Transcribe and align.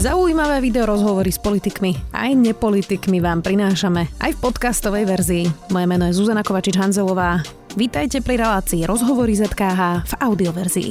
Zaujímavé 0.00 0.64
video 0.64 0.88
rozhovory 0.88 1.28
s 1.28 1.36
politikmi 1.36 1.92
aj 2.16 2.32
nepolitikmi 2.32 3.20
vám 3.20 3.44
prinášame 3.44 4.08
aj 4.24 4.32
v 4.32 4.38
podcastovej 4.40 5.04
verzii. 5.04 5.44
Moje 5.68 5.84
meno 5.84 6.08
je 6.08 6.16
Zuzana 6.16 6.40
Kovačič-Hanzelová. 6.40 7.44
Vítajte 7.76 8.24
pri 8.24 8.40
relácii 8.40 8.88
Rozhovory 8.88 9.36
ZKH 9.36 10.08
v 10.08 10.12
audioverzii. 10.24 10.90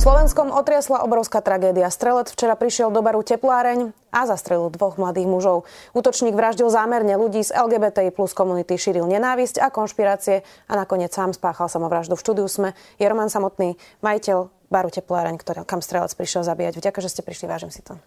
Slovenskom 0.00 0.56
otriasla 0.56 1.04
obrovská 1.04 1.44
tragédia. 1.44 1.92
Strelec 1.92 2.32
včera 2.32 2.56
prišiel 2.56 2.88
do 2.88 3.04
baru 3.04 3.20
Tepláreň 3.20 3.92
a 4.08 4.24
zastrelil 4.24 4.72
dvoch 4.72 4.96
mladých 4.96 5.28
mužov. 5.28 5.68
Útočník 5.92 6.32
vraždil 6.32 6.72
zámerne 6.72 7.12
ľudí 7.20 7.44
z 7.44 7.52
LGBTI 7.52 8.08
plus 8.16 8.32
komunity, 8.32 8.80
šíril 8.80 9.04
nenávisť 9.04 9.60
a 9.60 9.68
konšpirácie 9.68 10.48
a 10.64 10.72
nakoniec 10.80 11.12
sám 11.12 11.36
spáchal 11.36 11.68
samovraždu. 11.68 12.16
V 12.16 12.24
štúdiu 12.24 12.48
sme 12.48 12.72
je 12.96 13.04
Roman 13.04 13.28
Samotný, 13.28 13.76
majiteľ 14.00 14.48
baru 14.70 14.88
Tepláreň, 14.88 15.36
ktorý, 15.36 15.66
kam 15.66 15.82
strelec 15.82 16.14
prišiel 16.14 16.46
zabíjať. 16.46 16.78
Vďaka, 16.78 16.98
že 17.02 17.10
ste 17.10 17.26
prišli, 17.26 17.50
vážim 17.50 17.74
si 17.74 17.82
to. 17.82 17.98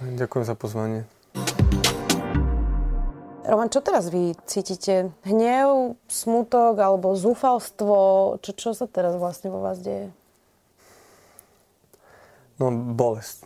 Ďakujem 0.00 0.44
za 0.48 0.56
pozvanie. 0.56 1.04
Roman, 3.42 3.68
čo 3.68 3.84
teraz 3.84 4.08
vy 4.08 4.32
cítite? 4.48 5.12
Hnev, 5.26 6.00
smutok 6.08 6.78
alebo 6.80 7.12
zúfalstvo? 7.12 7.96
Čo, 8.40 8.50
čo 8.56 8.70
sa 8.72 8.88
teraz 8.88 9.18
vlastne 9.18 9.52
vo 9.52 9.60
vás 9.60 9.82
deje? 9.82 10.08
No 12.56 12.70
bolesť. 12.72 13.44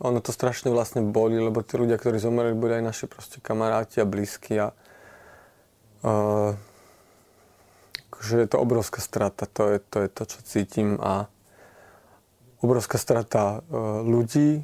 Ono 0.00 0.22
to 0.22 0.32
strašne 0.32 0.70
vlastne 0.70 1.02
boli, 1.04 1.36
lebo 1.36 1.60
tí 1.62 1.76
ľudia, 1.76 1.98
ktorí 1.98 2.16
zomreli, 2.22 2.56
boli 2.56 2.78
aj 2.78 2.84
naši 2.86 3.04
proste 3.10 3.38
kamaráti 3.42 4.02
a 4.02 4.06
blízki 4.06 4.58
a 4.58 4.70
uh, 6.06 6.54
že 8.22 8.46
je 8.46 8.48
to 8.50 8.62
obrovská 8.62 9.02
strata, 9.02 9.50
to 9.50 9.74
je, 9.74 9.78
to 9.82 9.96
je 10.06 10.08
to, 10.08 10.22
čo 10.26 10.38
cítim 10.46 10.98
a 11.02 11.26
obrovská 12.62 12.96
strata 12.96 13.60
uh, 13.60 14.00
ľudí, 14.06 14.62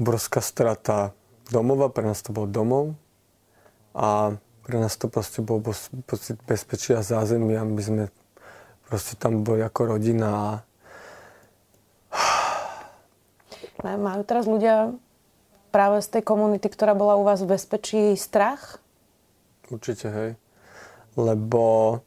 obrovská 0.00 0.40
strata 0.40 1.12
domova, 1.50 1.92
pre 1.92 2.06
nás 2.06 2.22
to 2.24 2.32
bol 2.32 2.48
domov 2.48 2.94
a 3.94 4.38
pre 4.64 4.76
nás 4.80 4.96
to 4.96 5.12
proste 5.12 5.44
bol 5.44 5.60
pocit 6.08 6.40
bezpečia 6.48 6.98
a 6.98 7.06
zázemia, 7.06 7.68
my 7.68 7.82
sme 7.84 8.04
proste 8.88 9.18
tam 9.20 9.44
boli 9.44 9.60
ako 9.60 9.98
rodina 9.98 10.28
a 10.32 10.48
Majú 13.84 14.22
teraz 14.24 14.48
ľudia 14.48 14.96
práve 15.68 16.00
z 16.00 16.08
tej 16.16 16.22
komunity, 16.24 16.72
ktorá 16.72 16.96
bola 16.96 17.20
u 17.20 17.26
vás 17.26 17.44
v 17.44 17.52
bezpečí, 17.52 18.16
strach? 18.16 18.80
Určite, 19.68 20.06
hej. 20.08 20.30
Lebo 21.18 21.98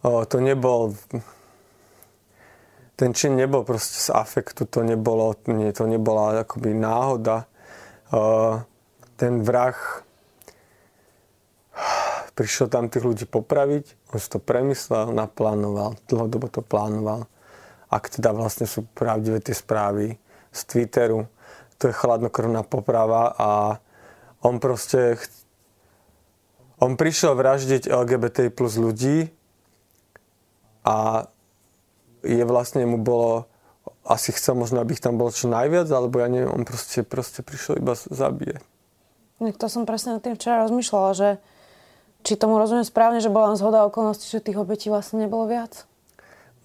o, 0.00 0.08
to 0.24 0.40
nebol... 0.40 0.96
Ten 2.98 3.14
čin 3.14 3.38
nebol 3.38 3.62
proste 3.62 4.02
z 4.02 4.08
afektu, 4.10 4.66
to 4.66 4.82
nebolo, 4.82 5.38
nie, 5.46 5.70
to 5.70 5.86
nebola 5.86 6.42
akoby 6.42 6.74
náhoda. 6.74 7.46
O, 8.10 8.58
ten 9.14 9.46
vrah 9.46 9.78
prišiel 12.34 12.66
tam 12.66 12.90
tých 12.90 13.06
ľudí 13.06 13.26
popraviť, 13.30 14.14
on 14.14 14.18
si 14.18 14.28
to 14.30 14.42
premyslel, 14.42 15.14
naplánoval, 15.14 15.94
dlhodobo 16.10 16.50
to 16.50 16.62
plánoval. 16.62 17.30
Ak 17.86 18.10
teda 18.10 18.34
vlastne 18.34 18.66
sú 18.66 18.82
pravdivé 18.94 19.38
tie 19.38 19.54
správy, 19.54 20.18
z 20.52 20.60
Twitteru. 20.64 21.28
To 21.78 21.88
je 21.88 21.94
chladnokrvná 21.94 22.66
poprava 22.66 23.34
a 23.38 23.50
on 24.42 24.58
proste... 24.58 25.18
On 26.78 26.94
prišiel 26.94 27.34
vraždiť 27.34 27.90
LGBT 27.90 28.54
plus 28.54 28.78
ľudí 28.78 29.26
a 30.86 31.26
je 32.22 32.44
vlastne 32.44 32.84
mu 32.88 32.98
bolo 33.00 33.46
asi 34.08 34.32
chcel 34.32 34.56
možno, 34.56 34.80
aby 34.80 34.96
ich 34.96 35.04
tam 35.04 35.20
bolo 35.20 35.28
čo 35.28 35.52
najviac, 35.52 35.88
alebo 35.92 36.20
ja 36.20 36.28
neviem, 36.32 36.48
on 36.48 36.64
proste, 36.64 37.04
proste 37.04 37.44
prišiel 37.44 37.80
iba 37.80 37.92
zabíjať. 37.92 38.64
To 39.38 39.66
som 39.70 39.86
presne 39.86 40.18
nad 40.18 40.22
tým 40.24 40.34
včera 40.34 40.64
rozmýšľala, 40.66 41.10
že 41.14 41.28
či 42.26 42.34
tomu 42.34 42.58
rozumiem 42.58 42.82
správne, 42.82 43.22
že 43.22 43.30
bola 43.30 43.54
len 43.54 43.60
zhoda 43.60 43.86
okolností, 43.86 44.26
že 44.26 44.42
tých 44.42 44.58
obetí 44.58 44.90
vlastne 44.90 45.22
nebolo 45.22 45.46
viac? 45.46 45.86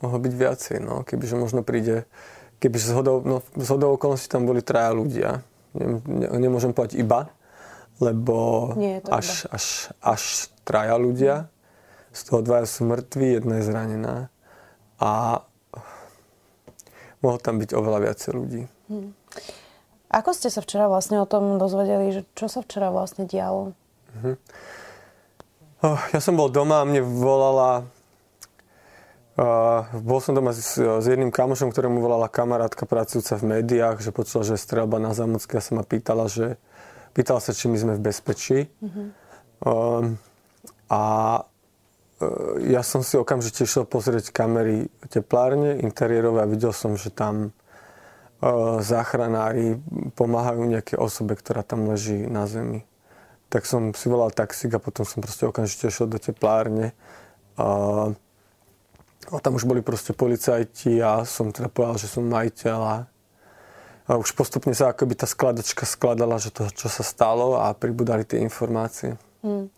Mohlo 0.01 0.19
byť 0.25 0.33
viacej, 0.33 0.78
no. 0.81 1.05
Kebyže 1.05 1.35
možno 1.38 1.61
príde 1.61 2.09
keby 2.57 2.78
z 2.79 2.89
hodou, 2.97 3.22
no, 3.22 3.45
z 3.53 3.67
hodou 3.69 3.94
okolností 3.94 4.31
tam 4.31 4.49
boli 4.49 4.66
traja 4.66 4.89
ľudia. 4.95 5.45
Ne, 5.78 6.01
ne, 6.09 6.28
nemôžem 6.41 6.73
povedať 6.73 6.97
iba, 6.97 7.29
lebo 8.01 8.72
Nie 8.73 9.05
až, 9.05 9.45
až, 9.53 9.94
až 10.01 10.49
traja 10.66 10.97
ľudia. 10.97 11.53
Z 12.09 12.29
toho 12.29 12.41
dvaja 12.41 12.66
sú 12.66 12.89
mŕtvi, 12.89 13.38
jedna 13.38 13.61
je 13.61 13.69
zranená. 13.69 14.32
A 15.03 15.44
mohlo 17.19 17.40
tam 17.44 17.59
byť 17.59 17.75
oveľa 17.75 18.00
viacej 18.08 18.31
ľudí. 18.31 18.62
Hmm. 18.88 19.12
Ako 20.14 20.31
ste 20.31 20.47
sa 20.47 20.64
včera 20.64 20.88
vlastne 20.88 21.19
o 21.19 21.28
tom 21.28 21.59
dozvedeli, 21.59 22.16
že 22.16 22.22
čo 22.40 22.47
sa 22.47 22.64
včera 22.64 22.94
vlastne 22.94 23.28
dialo? 23.28 23.75
Uh-huh. 24.16 24.38
Oh, 25.84 26.00
ja 26.16 26.24
som 26.24 26.40
bol 26.40 26.47
doma 26.47 26.80
a 26.80 26.88
mne 26.88 27.03
volala 27.03 27.84
Uh, 29.34 29.90
bol 30.06 30.22
som 30.22 30.38
doma 30.38 30.53
s, 30.53 30.78
s 30.78 31.06
jedným 31.09 31.34
kamošom, 31.34 31.74
ktorému 31.74 31.97
volala 32.06 32.30
kamarátka 32.30 32.85
pracujúca 32.85 33.34
v 33.41 33.58
médiách, 33.58 33.97
že 34.06 34.14
počula, 34.14 34.46
že 34.46 34.53
je 34.53 34.62
strelba 34.62 35.02
na 35.02 35.09
Zamocké 35.18 35.58
a 35.58 35.66
sa 35.66 35.74
ma 35.74 35.81
pýtala, 35.81 36.30
že 36.30 36.62
pýtala 37.18 37.41
sa, 37.41 37.50
či 37.50 37.66
my 37.66 37.78
sme 37.81 37.94
v 37.97 38.14
bezpečí. 38.14 38.70
Uh-huh. 38.78 39.09
Uh, 39.66 40.03
a 40.85 41.02
ja 42.67 42.81
som 42.85 43.01
si 43.01 43.16
okamžite 43.17 43.63
išiel 43.63 43.88
pozrieť 43.88 44.29
kamery 44.35 44.91
teplárne, 45.07 45.79
interiérové 45.79 46.44
a 46.44 46.50
videl 46.50 46.75
som, 46.75 46.97
že 47.00 47.13
tam 47.13 47.50
uh, 47.50 48.84
záchranári 48.84 49.79
pomáhajú 50.17 50.63
nejaké 50.67 50.95
osobe, 51.00 51.38
ktorá 51.39 51.63
tam 51.63 51.88
leží 51.88 52.28
na 52.28 52.45
zemi. 52.45 52.84
Tak 53.47 53.69
som 53.69 53.94
si 53.94 54.09
volal 54.09 54.34
taxík 54.34 54.73
a 54.75 54.84
potom 54.84 55.06
som 55.06 55.22
proste 55.22 55.45
okamžite 55.45 55.88
išiel 55.88 56.09
do 56.09 56.17
teplárne. 56.17 56.97
Uh, 57.56 58.17
a 59.31 59.40
tam 59.40 59.55
už 59.55 59.63
boli 59.63 59.79
proste 59.79 60.11
policajti 60.11 61.00
a 61.00 61.23
som 61.23 61.53
teda 61.53 61.72
povedal, 61.72 61.95
že 61.95 62.11
som 62.11 62.28
majiteľ 62.28 62.79
a, 62.84 62.97
a 64.03 64.11
už 64.19 64.35
postupne 64.35 64.75
sa 64.75 64.91
akoby 64.91 65.16
tá 65.16 65.23
skladačka 65.23 65.88
skladala, 65.88 66.41
že 66.41 66.51
to, 66.51 66.67
čo 66.73 66.91
sa 66.91 67.05
stalo 67.05 67.55
a 67.55 67.72
pribudali 67.72 68.28
tie 68.28 68.44
informácie. 68.44 69.16
Hmm. 69.40 69.72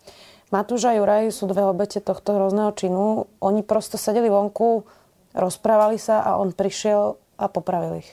Matúš 0.56 0.88
a 0.88 0.96
Juraj 0.96 1.36
sú 1.36 1.44
dve 1.44 1.68
obete 1.68 2.00
tohto 2.00 2.32
hrozného 2.32 2.72
činu. 2.72 3.28
Oni 3.44 3.60
prosto 3.60 4.00
sedeli 4.00 4.32
vonku, 4.32 4.88
rozprávali 5.36 6.00
sa 6.00 6.24
a 6.24 6.40
on 6.40 6.56
prišiel 6.56 7.20
a 7.36 7.44
popravil 7.52 8.00
ich. 8.00 8.10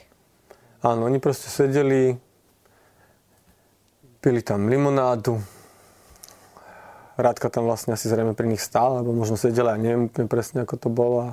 Áno, 0.84 1.08
oni 1.08 1.16
proste 1.24 1.48
sedeli, 1.48 2.12
pili 4.20 4.44
tam 4.44 4.68
limonádu, 4.68 5.40
Rádka 7.14 7.46
tam 7.46 7.70
vlastne 7.70 7.94
asi 7.94 8.10
zrejme 8.10 8.34
pri 8.34 8.50
nich 8.50 8.58
stál, 8.58 8.98
alebo 8.98 9.14
možno 9.14 9.38
sedela, 9.38 9.78
ja 9.78 9.80
neviem 9.80 10.10
presne, 10.10 10.66
ako 10.66 10.74
to 10.74 10.88
bolo. 10.90 11.30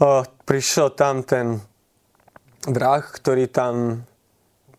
A 0.00 0.24
prišiel 0.48 0.96
tam 0.96 1.20
ten 1.20 1.60
vrah, 2.64 3.04
ktorý 3.04 3.52
tam 3.52 4.02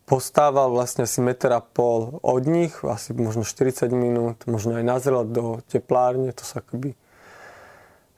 postával 0.07 0.72
vlastne 0.72 1.03
asi 1.03 1.19
meter 1.19 1.51
a 1.51 1.59
pol 1.59 2.23
od 2.23 2.47
nich, 2.47 2.79
asi 2.88 3.12
možno 3.12 3.44
40 3.44 3.91
minút, 3.91 4.47
možno 4.47 4.79
aj 4.79 4.88
nazrel 4.88 5.28
do 5.28 5.59
teplárne, 5.68 6.31
to 6.31 6.47
sa 6.47 6.63
akoby 6.63 6.95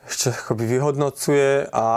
ešte 0.06 0.34
akoby 0.34 0.66
vyhodnocuje 0.78 1.70
a 1.74 1.88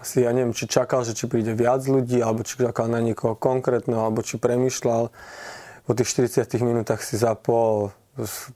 asi 0.00 0.24
ja 0.24 0.32
neviem, 0.32 0.56
či 0.56 0.64
čakal, 0.64 1.04
že 1.04 1.12
či 1.12 1.28
príde 1.28 1.52
viac 1.52 1.84
ľudí, 1.84 2.24
alebo 2.24 2.40
či 2.40 2.56
čakal 2.56 2.88
na 2.88 3.04
niekoho 3.04 3.36
konkrétneho, 3.36 4.00
alebo 4.00 4.24
či 4.24 4.40
premyšľal 4.40 5.12
po 5.84 5.92
tých 5.92 6.08
40 6.16 6.48
minútach 6.64 7.04
si 7.04 7.20
zapol 7.20 7.92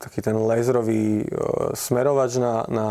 taký 0.01 0.25
ten 0.25 0.37
laserový 0.37 1.25
uh, 1.25 1.73
smerovač 1.77 2.41
na, 2.41 2.65
na 2.69 2.87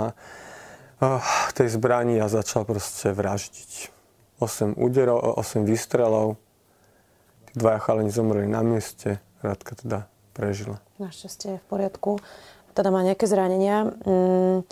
uh, 1.02 1.22
tej 1.58 1.74
zbrani 1.74 2.22
a 2.22 2.30
začal 2.30 2.66
proste 2.66 3.14
vraždiť. 3.14 3.93
8 4.44 4.76
úderov, 4.76 5.40
8 5.40 5.64
výstrelov. 5.64 6.36
Tí 7.48 7.54
dvaja 7.56 7.80
chalani 7.80 8.12
zomreli 8.12 8.48
na 8.52 8.60
mieste. 8.60 9.24
Radka 9.40 9.80
teda 9.80 10.12
prežila. 10.36 10.84
Našťastie 11.00 11.58
je 11.58 11.62
v 11.62 11.66
poriadku. 11.68 12.20
Teda 12.74 12.90
má 12.90 13.06
nejaké 13.06 13.30
zranenia. 13.30 13.92
Mm, 14.04 14.66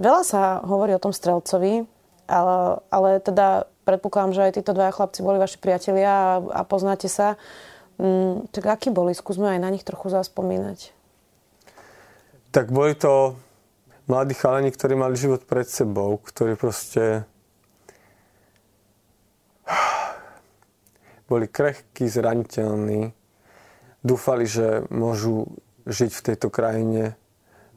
veľa 0.00 0.22
sa 0.26 0.42
hovorí 0.64 0.96
o 0.96 1.02
tom 1.02 1.12
strelcovi, 1.12 1.84
ale, 2.26 2.58
ale 2.88 3.20
teda 3.20 3.68
predpokladám, 3.84 4.32
že 4.32 4.44
aj 4.48 4.56
títo 4.58 4.72
dvaja 4.72 4.94
chlapci 4.94 5.20
boli 5.20 5.36
vaši 5.36 5.58
priatelia 5.60 6.10
a, 6.10 6.30
a 6.40 6.60
poznáte 6.64 7.06
sa. 7.06 7.36
Mm, 8.00 8.48
tak 8.50 8.64
akí 8.66 8.88
boli? 8.88 9.12
Skúsme 9.12 9.52
aj 9.52 9.60
na 9.60 9.68
nich 9.68 9.84
trochu 9.84 10.08
zaspomínať. 10.08 10.94
Tak 12.52 12.72
boli 12.72 12.96
to 12.96 13.36
mladí 14.08 14.34
chalani, 14.36 14.72
ktorí 14.72 14.96
mali 14.96 15.16
život 15.16 15.44
pred 15.44 15.68
sebou, 15.68 16.20
ktorí 16.20 16.56
proste 16.56 17.24
boli 21.28 21.46
krehkí, 21.48 22.08
zraniteľní, 22.08 23.12
dúfali, 24.02 24.44
že 24.46 24.84
môžu 24.90 25.46
žiť 25.86 26.10
v 26.14 26.24
tejto 26.32 26.48
krajine 26.50 27.14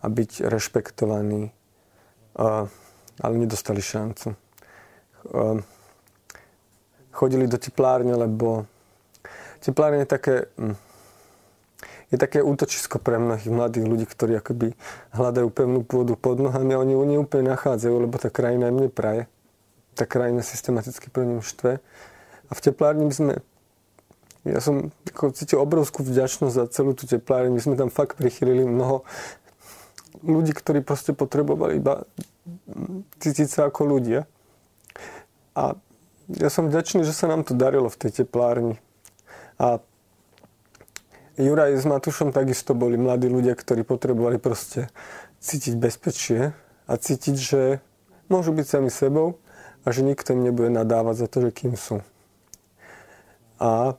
a 0.01 0.05
byť 0.05 0.45
rešpektovaní, 0.45 1.49
ale 3.21 3.33
nedostali 3.33 3.81
šancu. 3.81 4.35
chodili 7.15 7.47
do 7.47 7.55
teplárne, 7.55 8.11
lebo 8.11 8.67
teplárne 9.63 10.03
je 10.03 10.09
také, 10.09 10.35
hm, 10.59 10.75
je 12.11 12.17
také 12.19 12.43
útočisko 12.43 12.99
pre 13.01 13.17
mnohých 13.17 13.49
mladých 13.49 13.85
ľudí, 13.87 14.05
ktorí 14.05 14.37
akoby 14.37 14.77
hľadajú 15.15 15.47
pevnú 15.49 15.81
pôdu 15.81 16.13
pod 16.19 16.37
nohami 16.37 16.75
a 16.75 16.81
oni 16.83 16.93
ju 16.93 17.03
neúplne 17.07 17.49
nachádzajú, 17.55 17.95
lebo 17.97 18.19
tá 18.21 18.29
krajina 18.29 18.69
im 18.69 18.85
nepraje. 18.85 19.25
Tá 19.95 20.03
krajina 20.03 20.43
systematicky 20.43 21.07
pre 21.07 21.23
ním 21.23 21.39
štve. 21.39 21.79
A 22.49 22.53
v 22.53 22.63
teplárni 22.63 23.09
sme 23.09 23.41
ja 24.45 24.61
som 24.61 24.93
ako, 25.09 25.33
cítil 25.33 25.57
obrovskú 25.57 26.05
vďačnosť 26.05 26.53
za 26.53 26.65
celú 26.69 26.93
tú 26.93 27.09
teplárne. 27.09 27.49
My 27.49 27.61
sme 27.65 27.73
tam 27.73 27.89
fakt 27.89 28.13
prichylili 28.13 28.61
mnoho 28.61 29.01
ľudí, 30.21 30.53
ktorí 30.53 30.85
proste 30.85 31.17
potrebovali 31.17 31.81
iba 31.81 32.05
cítiť 33.17 33.47
sa 33.49 33.61
ako 33.73 33.97
ľudia. 33.97 34.29
A 35.57 35.73
ja 36.29 36.49
som 36.53 36.69
vďačný, 36.69 37.01
že 37.01 37.17
sa 37.17 37.25
nám 37.25 37.41
to 37.41 37.57
darilo 37.57 37.89
v 37.89 37.97
tej 38.05 38.21
teplárni. 38.21 38.77
A 39.57 39.81
Juraj 41.41 41.81
s 41.81 41.83
Matušom 41.89 42.29
takisto 42.29 42.77
boli 42.77 43.01
mladí 43.01 43.27
ľudia, 43.27 43.57
ktorí 43.57 43.81
potrebovali 43.81 44.37
proste 44.37 44.93
cítiť 45.41 45.73
bezpečie 45.73 46.53
a 46.85 46.93
cítiť, 46.95 47.35
že 47.35 47.61
môžu 48.29 48.53
byť 48.53 48.65
sami 48.65 48.93
sebou 48.93 49.41
a 49.83 49.87
že 49.89 50.05
nikto 50.05 50.37
im 50.37 50.45
nebude 50.45 50.69
nadávať 50.69 51.25
za 51.25 51.27
to, 51.27 51.49
že 51.49 51.51
kým 51.51 51.73
sú. 51.73 52.05
A 53.59 53.95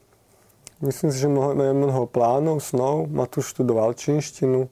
Myslím 0.85 1.09
si, 1.09 1.25
že 1.25 1.33
máme 1.33 1.73
mnoho 1.73 2.05
plánov, 2.05 2.61
snov. 2.61 3.09
Matúš 3.09 3.57
študoval 3.57 3.97
čínštinu, 3.97 4.69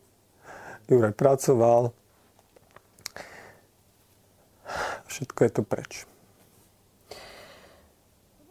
Juraj 0.85 1.17
pracoval. 1.17 1.97
Všetko 5.09 5.39
je 5.49 5.51
to 5.51 5.63
preč. 5.65 5.93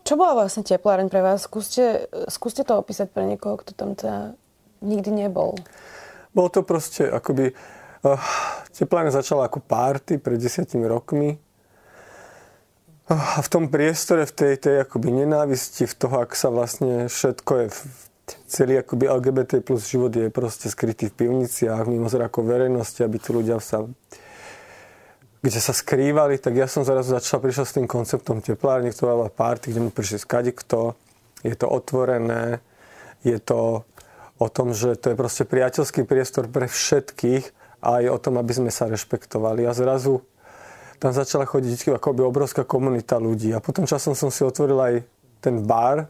Čo 0.02 0.18
bola 0.18 0.44
vlastne 0.44 0.66
tepláreň 0.66 1.14
pre 1.14 1.22
vás? 1.22 1.46
Skúste, 1.46 2.10
skúste 2.26 2.66
to 2.66 2.74
opísať 2.74 3.14
pre 3.14 3.30
niekoho, 3.30 3.62
kto 3.62 3.78
tam 3.78 3.94
teda 3.94 4.34
nikdy 4.82 5.14
nebol. 5.14 5.54
Bolo 6.34 6.50
to 6.50 6.66
proste 6.66 7.06
akoby... 7.06 7.54
Uh, 8.04 8.20
tepláreň 8.74 9.14
začala 9.14 9.48
ako 9.48 9.62
párty 9.62 10.18
pred 10.18 10.42
desiatimi 10.42 10.90
rokmi 10.90 11.38
a 13.12 13.40
v 13.44 13.50
tom 13.52 13.68
priestore, 13.68 14.24
v 14.24 14.34
tej, 14.34 14.54
tej 14.64 14.76
akoby 14.88 15.12
nenávisti, 15.12 15.84
v 15.84 15.96
toho, 15.96 16.24
ak 16.24 16.40
sa 16.40 16.48
vlastne 16.48 17.12
všetko 17.12 17.52
je, 17.60 17.68
celý 18.48 18.80
akoby 18.80 19.12
LGBT 19.12 19.60
plus 19.60 19.92
život 19.92 20.12
je 20.16 20.32
proste 20.32 20.72
skrytý 20.72 21.12
v 21.12 21.28
pivniciach, 21.28 21.84
mimo 21.84 22.08
zrakov 22.08 22.48
verejnosti, 22.48 23.04
aby 23.04 23.20
tí 23.20 23.30
ľudia 23.36 23.60
sa 23.60 23.84
kde 25.44 25.60
sa 25.60 25.76
skrývali, 25.76 26.40
tak 26.40 26.56
ja 26.56 26.72
som 26.72 26.88
zrazu 26.88 27.20
začal, 27.20 27.44
prišiel 27.44 27.68
s 27.68 27.76
tým 27.76 27.84
konceptom 27.84 28.40
teplárne, 28.40 28.96
ktorá 28.96 29.20
bola 29.20 29.28
party, 29.28 29.76
kde 29.76 29.84
mi 29.84 29.92
prišli 29.92 30.24
kto. 30.56 30.96
je 31.44 31.56
to 31.60 31.68
otvorené, 31.68 32.64
je 33.28 33.36
to 33.44 33.84
o 34.40 34.48
tom, 34.48 34.72
že 34.72 34.96
to 34.96 35.12
je 35.12 35.20
proste 35.20 35.44
priateľský 35.44 36.08
priestor 36.08 36.48
pre 36.48 36.72
všetkých 36.72 37.52
a 37.84 38.00
aj 38.00 38.06
o 38.16 38.18
tom, 38.24 38.40
aby 38.40 38.56
sme 38.56 38.72
sa 38.72 38.88
rešpektovali. 38.88 39.68
A 39.68 39.76
zrazu 39.76 40.24
tam 41.04 41.12
začala 41.12 41.44
chodiť 41.44 42.00
akoby 42.00 42.24
obrovská 42.24 42.64
komunita 42.64 43.20
ľudí. 43.20 43.52
A 43.52 43.60
potom 43.60 43.84
časom 43.84 44.16
som 44.16 44.32
si 44.32 44.40
otvoril 44.48 44.80
aj 44.80 44.96
ten 45.44 45.60
bar. 45.60 46.08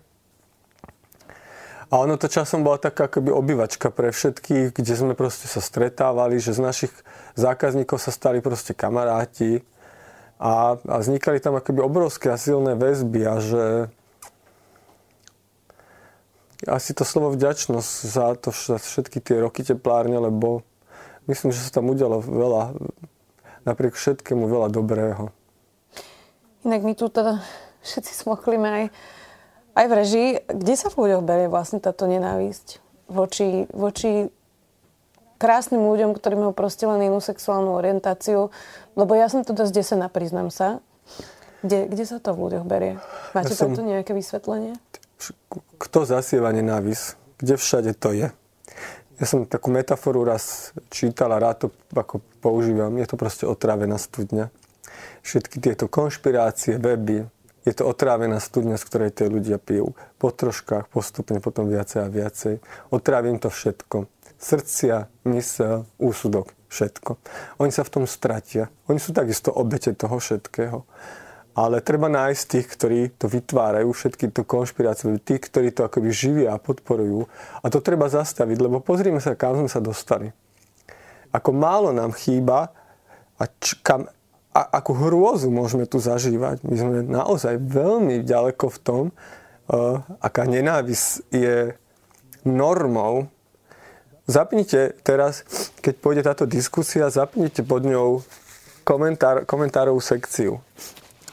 A 1.89 1.93
ono 1.97 2.13
to 2.13 2.29
časom 2.29 2.61
bola 2.61 2.77
taká 2.77 3.09
akoby 3.09 3.33
obývačka 3.33 3.89
pre 3.89 4.13
všetkých, 4.13 4.69
kde 4.69 4.93
sme 4.93 5.13
proste 5.17 5.49
sa 5.49 5.65
stretávali, 5.65 6.37
že 6.37 6.53
z 6.53 6.61
našich 6.61 6.93
zákazníkov 7.33 7.97
sa 7.97 8.13
stali 8.13 8.37
proste 8.37 8.77
kamaráti. 8.77 9.65
A, 10.37 10.77
a 10.77 10.95
vznikali 11.01 11.41
tam 11.41 11.57
akoby 11.57 11.81
obrovské 11.81 12.29
a 12.29 12.37
silné 12.37 12.77
väzby 12.77 13.21
a 13.25 13.35
že 13.41 13.65
asi 16.69 16.93
to 16.93 17.01
slovo 17.01 17.33
vďačnosť 17.33 17.91
za 18.05 18.25
to 18.37 18.49
za 18.53 18.77
všetky 18.77 19.25
tie 19.25 19.41
roky 19.41 19.65
teplárne, 19.65 20.21
lebo 20.21 20.61
myslím, 21.25 21.49
že 21.49 21.65
sa 21.65 21.81
tam 21.81 21.89
udialo 21.89 22.21
veľa, 22.23 22.77
napriek 23.63 23.95
všetkému 23.95 24.48
veľa 24.48 24.69
dobrého. 24.71 25.31
Inak 26.63 26.81
my 26.83 26.94
tu 26.95 27.12
teda 27.12 27.44
všetci 27.83 28.12
smochlíme 28.24 28.68
aj, 28.68 28.83
aj 29.75 29.86
v 29.88 29.94
režii. 29.94 30.30
Kde 30.48 30.74
sa 30.80 30.88
v 30.88 31.07
ľuďoch 31.07 31.24
berie 31.27 31.48
vlastne 31.51 31.83
táto 31.83 32.07
nenávisť 32.07 32.80
voči, 33.12 33.68
voči 33.75 34.31
krásnym 35.44 35.83
ľuďom, 35.83 36.15
ktorí 36.15 36.39
majú 36.39 36.56
proste 36.56 36.88
len 36.88 37.12
inú 37.12 37.19
sexuálnu 37.19 37.75
orientáciu? 37.75 38.48
Lebo 38.95 39.12
ja 39.15 39.27
som 39.27 39.44
to 39.44 39.51
dosť 39.51 39.74
desená, 39.75 40.07
priznám 40.07 40.48
sa. 40.48 40.80
Kde, 41.63 41.88
kde 41.92 42.04
sa 42.07 42.19
to 42.19 42.36
v 42.36 42.48
ľuďoch 42.48 42.65
berie? 42.68 43.00
Máte 43.36 43.56
ja 43.56 43.60
som... 43.60 43.75
to 43.75 43.83
nejaké 43.83 44.15
vysvetlenie? 44.15 44.75
Kto 45.80 46.04
zasieva 46.04 46.51
nenávisť? 46.51 47.19
Kde 47.39 47.56
všade 47.60 47.92
to 47.95 48.12
je? 48.15 48.27
Ja 49.21 49.25
som 49.30 49.45
takú 49.45 49.69
metaforu 49.69 50.25
raz 50.25 50.74
čítal 50.89 51.30
a 51.33 51.38
rád 51.38 51.68
to 51.68 51.68
ako 51.94 52.21
používam. 52.42 52.94
Je 52.98 53.06
to 53.06 53.15
proste 53.15 53.45
otrávená 53.45 54.01
studňa. 54.01 54.50
Všetky 55.21 55.62
tieto 55.62 55.86
konšpirácie, 55.86 56.81
weby, 56.81 57.30
je 57.63 57.74
to 57.74 57.88
otrávená 57.88 58.44
studňa, 58.44 58.75
z 58.75 58.83
ktorej 58.89 59.12
tie 59.15 59.31
ľudia 59.31 59.56
pijú. 59.56 59.95
Po 60.19 60.36
troškách, 60.36 60.92
postupne, 60.92 61.39
potom 61.39 61.71
viacej 61.71 62.00
a 62.04 62.12
viacej. 62.12 62.54
Otrávim 62.92 63.39
to 63.39 63.48
všetko. 63.48 64.12
Srdcia, 64.36 65.07
mysel, 65.24 65.88
úsudok, 65.95 66.51
všetko. 66.68 67.15
Oni 67.63 67.71
sa 67.71 67.88
v 67.88 67.94
tom 67.95 68.04
stratia. 68.04 68.68
Oni 68.92 69.00
sú 69.00 69.15
takisto 69.15 69.56
obete 69.56 69.95
toho 69.95 70.19
všetkého 70.19 70.83
ale 71.53 71.85
treba 71.85 72.09
nájsť 72.09 72.44
tých, 72.50 72.67
ktorí 72.73 73.00
to 73.13 73.29
vytvárajú, 73.29 73.94
všetky 73.94 74.33
to 74.33 74.41
konšpirácie, 74.41 75.21
tí, 75.21 75.38
ktorí 75.38 75.69
to 75.69 75.85
akoby 75.85 76.09
živia 76.09 76.57
a 76.57 76.61
podporujú. 76.61 77.29
A 77.61 77.65
to 77.69 77.77
treba 77.77 78.09
zastaviť, 78.09 78.57
lebo 78.57 78.81
pozrime 78.81 79.21
sa, 79.21 79.38
kam 79.38 79.61
sme 79.61 79.69
sa 79.69 79.77
dostali. 79.77 80.33
Ako 81.29 81.53
málo 81.53 81.94
nám 81.94 82.17
chýba 82.17 82.73
a, 83.38 83.45
č- 83.45 83.77
kam, 83.85 84.09
a 84.50 84.61
akú 84.81 84.97
hrôzu 84.97 85.53
môžeme 85.53 85.85
tu 85.85 86.01
zažívať. 86.01 86.65
My 86.65 86.75
sme 86.77 86.94
naozaj 87.05 87.61
veľmi 87.61 88.25
ďaleko 88.25 88.65
v 88.73 88.77
tom, 88.81 89.03
uh, 89.09 90.01
aká 90.25 90.50
nenávisť 90.50 91.29
je 91.29 91.77
normou. 92.50 93.29
Zapnite 94.25 94.97
teraz, 95.05 95.45
keď 95.85 95.94
pôjde 96.01 96.21
táto 96.25 96.45
diskusia, 96.50 97.13
zapnite 97.13 97.61
pod 97.61 97.85
ňou 97.85 98.25
komentár, 98.81 99.45
komentárovú 99.45 100.01
sekciu 100.01 100.57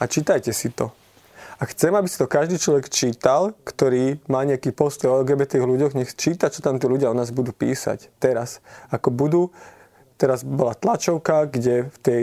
a 0.00 0.08
čítajte 0.08 0.50
si 0.56 0.72
to. 0.72 0.88
A 1.60 1.68
chcem, 1.68 1.92
aby 1.92 2.08
si 2.08 2.16
to 2.16 2.24
každý 2.24 2.56
človek 2.56 2.88
čítal, 2.88 3.52
ktorý 3.68 4.16
má 4.32 4.40
nejaký 4.48 4.72
post 4.72 5.04
o 5.04 5.20
LGBT 5.20 5.60
ľuďoch, 5.60 5.92
nech 5.92 6.16
číta, 6.16 6.48
čo 6.48 6.64
tam 6.64 6.80
tí 6.80 6.88
ľudia 6.88 7.12
o 7.12 7.16
nás 7.16 7.28
budú 7.28 7.52
písať 7.52 8.08
teraz. 8.16 8.64
Ako 8.88 9.12
budú, 9.12 9.52
teraz 10.16 10.40
bola 10.40 10.72
tlačovka, 10.72 11.52
kde 11.52 11.92
v 11.92 11.96
tej, 12.00 12.22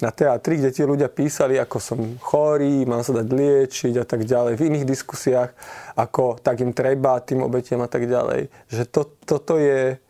na 0.00 0.08
teatri, 0.08 0.56
kde 0.56 0.72
tí 0.72 0.88
ľudia 0.88 1.12
písali, 1.12 1.60
ako 1.60 1.76
som 1.76 2.00
chorý, 2.16 2.88
mám 2.88 3.04
sa 3.04 3.12
dať 3.20 3.28
liečiť 3.28 3.94
a 4.00 4.04
tak 4.08 4.24
ďalej. 4.24 4.56
V 4.56 4.66
iných 4.72 4.88
diskusiách, 4.88 5.52
ako 5.92 6.40
tak 6.40 6.64
im 6.64 6.72
treba, 6.72 7.20
tým 7.20 7.44
obetiam 7.44 7.84
a 7.84 7.92
tak 7.92 8.08
ďalej. 8.08 8.48
Že 8.72 8.82
to, 8.88 9.02
toto 9.28 9.60
je, 9.60 10.00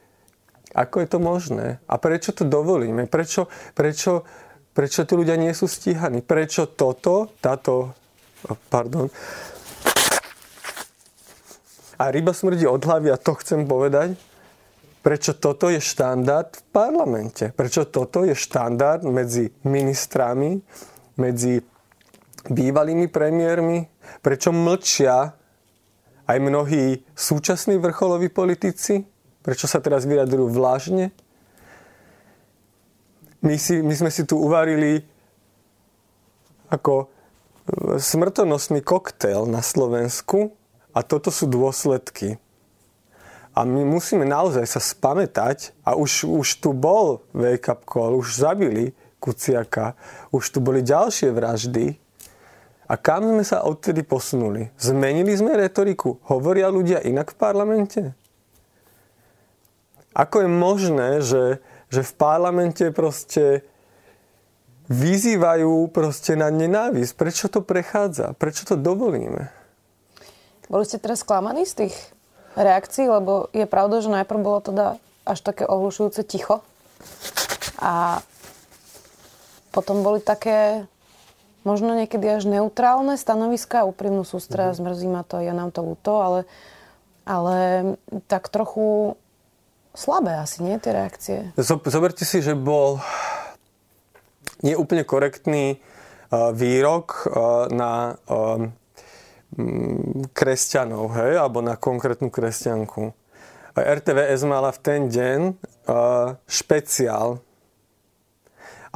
ako 0.70 1.02
je 1.02 1.08
to 1.10 1.18
možné? 1.18 1.66
A 1.90 1.98
prečo 1.98 2.30
to 2.30 2.46
dovolíme? 2.46 3.10
Prečo, 3.10 3.50
prečo 3.74 4.22
Prečo 4.76 5.08
tí 5.08 5.16
ľudia 5.16 5.40
nie 5.40 5.56
sú 5.56 5.64
stíhaní? 5.64 6.20
Prečo 6.20 6.68
toto, 6.76 7.32
táto, 7.40 7.96
pardon, 8.68 9.08
a 11.96 12.12
ryba 12.12 12.36
smrdí 12.36 12.68
od 12.68 12.84
hlavy 12.84 13.08
a 13.08 13.16
to 13.16 13.32
chcem 13.40 13.64
povedať, 13.64 14.20
prečo 15.00 15.32
toto 15.32 15.72
je 15.72 15.80
štandard 15.80 16.52
v 16.52 16.62
parlamente. 16.68 17.56
Prečo 17.56 17.88
toto 17.88 18.28
je 18.28 18.36
štandard 18.36 19.00
medzi 19.08 19.48
ministrami, 19.64 20.60
medzi 21.16 21.56
bývalými 22.52 23.08
premiérmi, 23.08 23.88
prečo 24.20 24.52
mlčia 24.52 25.32
aj 26.26 26.36
mnohí 26.36 27.00
súčasní 27.16 27.80
vrcholoví 27.80 28.28
politici, 28.28 29.08
prečo 29.40 29.64
sa 29.64 29.80
teraz 29.80 30.04
vyjadrujú 30.04 30.52
vlážne, 30.52 31.16
my, 33.42 33.56
si, 33.58 33.80
my 33.82 33.94
sme 33.96 34.10
si 34.12 34.22
tu 34.24 34.40
uvarili 34.40 35.02
ako 36.70 37.10
smrtonosný 37.98 38.82
koktail 38.82 39.46
na 39.46 39.62
Slovensku 39.62 40.54
a 40.94 41.02
toto 41.02 41.34
sú 41.34 41.50
dôsledky. 41.50 42.38
A 43.56 43.64
my 43.64 43.88
musíme 43.88 44.28
naozaj 44.28 44.68
sa 44.68 44.80
spamätať 44.80 45.72
a 45.80 45.96
už, 45.96 46.28
už 46.28 46.48
tu 46.60 46.76
bol 46.76 47.24
wake-up 47.32 47.88
call, 47.88 48.12
už 48.12 48.36
zabili 48.36 48.92
Kuciaka, 49.16 49.96
už 50.28 50.44
tu 50.52 50.58
boli 50.60 50.84
ďalšie 50.84 51.32
vraždy. 51.32 51.96
A 52.86 52.94
kam 52.94 53.26
sme 53.26 53.42
sa 53.42 53.66
odtedy 53.66 54.06
posunuli? 54.06 54.70
Zmenili 54.78 55.34
sme 55.34 55.58
retoriku? 55.58 56.22
Hovoria 56.30 56.70
ľudia 56.70 57.02
inak 57.02 57.34
v 57.34 57.40
parlamente? 57.40 58.00
Ako 60.14 60.46
je 60.46 60.50
možné, 60.52 61.10
že 61.24 61.42
že 61.96 62.02
v 62.04 62.12
parlamente 62.20 62.84
proste 62.92 63.64
vyzývajú 64.92 65.88
proste 65.88 66.36
na 66.36 66.52
nenávisť. 66.52 67.12
Prečo 67.16 67.46
to 67.48 67.64
prechádza? 67.64 68.36
Prečo 68.36 68.68
to 68.68 68.76
dovolíme? 68.76 69.48
Boli 70.68 70.84
ste 70.84 71.00
teraz 71.00 71.24
sklamaní 71.24 71.64
z 71.64 71.86
tých 71.86 71.96
reakcií, 72.58 73.08
lebo 73.08 73.48
je 73.56 73.64
pravda, 73.64 74.04
že 74.04 74.12
najprv 74.12 74.40
bolo 74.44 74.60
teda 74.60 74.86
až 75.24 75.38
také 75.40 75.64
ohlušujúce 75.64 76.22
ticho. 76.22 76.60
A 77.80 78.20
potom 79.74 80.00
boli 80.04 80.20
také 80.20 80.88
možno 81.66 81.98
niekedy 81.98 82.30
až 82.30 82.46
neutrálne 82.46 83.18
stanoviska, 83.18 83.88
úprimnú 83.88 84.22
sústra, 84.22 84.70
mm-hmm. 84.70 84.78
zmrzí 84.78 85.08
ma 85.10 85.22
to, 85.26 85.42
ja 85.42 85.50
nám 85.50 85.74
to 85.74 85.82
ľúto, 85.82 86.12
ale, 86.22 86.40
ale 87.26 87.56
tak 88.30 88.46
trochu 88.48 89.18
slabé 89.96 90.36
asi, 90.36 90.60
nie, 90.60 90.76
tie 90.76 90.92
reakcie? 90.92 91.38
Zoberte 91.58 92.28
si, 92.28 92.44
že 92.44 92.52
bol 92.52 93.00
nie 94.60 94.76
úplne 94.76 95.02
korektný 95.02 95.80
uh, 95.80 96.52
výrok 96.52 97.26
uh, 97.26 97.66
na 97.72 98.20
uh, 98.28 98.68
kresťanov, 100.36 101.16
hej, 101.16 101.40
alebo 101.40 101.64
na 101.64 101.80
konkrétnu 101.80 102.28
kresťanku. 102.28 103.14
RTVS 103.76 104.44
mala 104.48 104.72
v 104.72 104.80
ten 104.80 105.00
deň 105.12 105.40
špeciál 106.48 107.44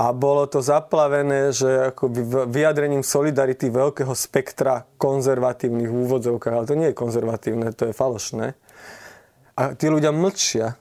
a 0.00 0.16
bolo 0.16 0.48
to 0.48 0.64
zaplavené, 0.64 1.52
že 1.52 1.92
akoby 1.92 2.48
vyjadrením 2.48 3.04
solidarity 3.04 3.68
veľkého 3.68 4.16
spektra 4.16 4.88
konzervatívnych 4.96 5.92
úvodzovkách, 5.92 6.54
ale 6.56 6.64
to 6.64 6.78
nie 6.80 6.88
je 6.88 6.96
konzervatívne, 6.96 7.68
to 7.76 7.92
je 7.92 7.94
falošné. 7.94 8.56
A 9.60 9.76
tí 9.76 9.92
ľudia 9.92 10.08
mlčia. 10.08 10.80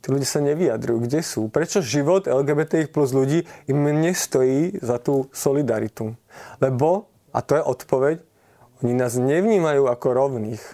Tí 0.00 0.06
ľudia 0.08 0.28
sa 0.28 0.40
nevyjadrujú. 0.40 1.04
Kde 1.04 1.20
sú? 1.20 1.52
Prečo 1.52 1.84
život 1.84 2.24
LGBTI 2.24 2.88
plus 2.88 3.12
ľudí 3.12 3.44
im 3.68 3.84
nestojí 3.84 4.80
za 4.80 4.96
tú 4.96 5.28
solidaritu? 5.32 6.16
Lebo, 6.56 7.12
a 7.36 7.44
to 7.44 7.60
je 7.60 7.62
odpoveď, 7.62 8.16
oni 8.80 8.96
nás 8.96 9.20
nevnímajú 9.20 9.84
ako 9.84 10.06
rovných. 10.16 10.64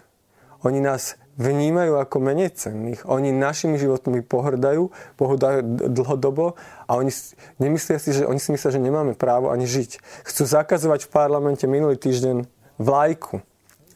Oni 0.63 0.79
nás 0.79 1.19
vnímajú 1.37 2.01
ako 2.01 2.17
menej 2.23 2.55
cenných. 2.57 3.05
Oni 3.05 3.35
našimi 3.35 3.77
životmi 3.77 4.25
pohrdajú, 4.25 4.89
pohrdajú 5.21 5.61
dlhodobo 5.93 6.57
a 6.89 6.97
oni 6.97 7.13
nemyslia 7.61 8.01
si, 8.01 8.17
že 8.17 8.25
oni 8.25 8.41
si 8.41 8.55
myslia, 8.57 8.73
že 8.73 8.81
nemáme 8.81 9.13
právo 9.13 9.53
ani 9.53 9.69
žiť. 9.69 10.01
Chcú 10.25 10.43
zakazovať 10.49 11.07
v 11.07 11.13
parlamente 11.13 11.69
minulý 11.69 12.01
týždeň 12.01 12.49
vlajku. 12.81 13.45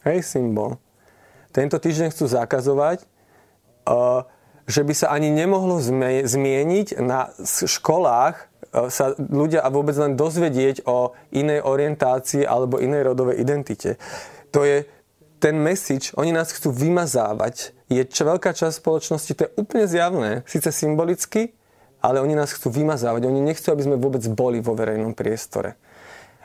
Hej, 0.05 0.27
symbol. 0.27 0.77
Tento 1.51 1.81
týždeň 1.81 2.13
chcú 2.13 2.29
zakazovať, 2.29 3.09
uh, 3.89 4.29
že 4.71 4.87
by 4.87 4.95
sa 4.95 5.11
ani 5.11 5.35
nemohlo 5.35 5.83
zmieniť 6.23 7.03
na 7.03 7.35
školách 7.43 8.35
uh, 8.39 8.87
sa 8.87 9.19
ľudia 9.19 9.67
a 9.67 9.69
vôbec 9.75 9.99
len 9.99 10.15
dozvedieť 10.15 10.87
o 10.87 11.19
inej 11.35 11.67
orientácii 11.67 12.47
alebo 12.47 12.79
inej 12.79 13.11
rodovej 13.11 13.43
identite. 13.43 13.99
To 14.55 14.63
je 14.63 14.87
ten 15.43 15.59
message, 15.59 16.15
oni 16.15 16.31
nás 16.31 16.55
chcú 16.55 16.71
vymazávať. 16.71 17.75
Je 17.91 18.05
čo 18.07 18.29
veľká 18.29 18.55
časť 18.55 18.79
spoločnosti, 18.79 19.33
to 19.35 19.45
je 19.49 19.55
úplne 19.59 19.89
zjavné, 19.89 20.31
síce 20.47 20.71
symbolicky, 20.71 21.57
ale 21.99 22.21
oni 22.21 22.39
nás 22.39 22.53
chcú 22.55 22.71
vymazávať. 22.71 23.27
Oni 23.27 23.41
nechcú, 23.45 23.73
aby 23.73 23.85
sme 23.85 23.97
vôbec 24.01 24.25
boli 24.31 24.63
vo 24.63 24.73
verejnom 24.73 25.13
priestore. 25.13 25.77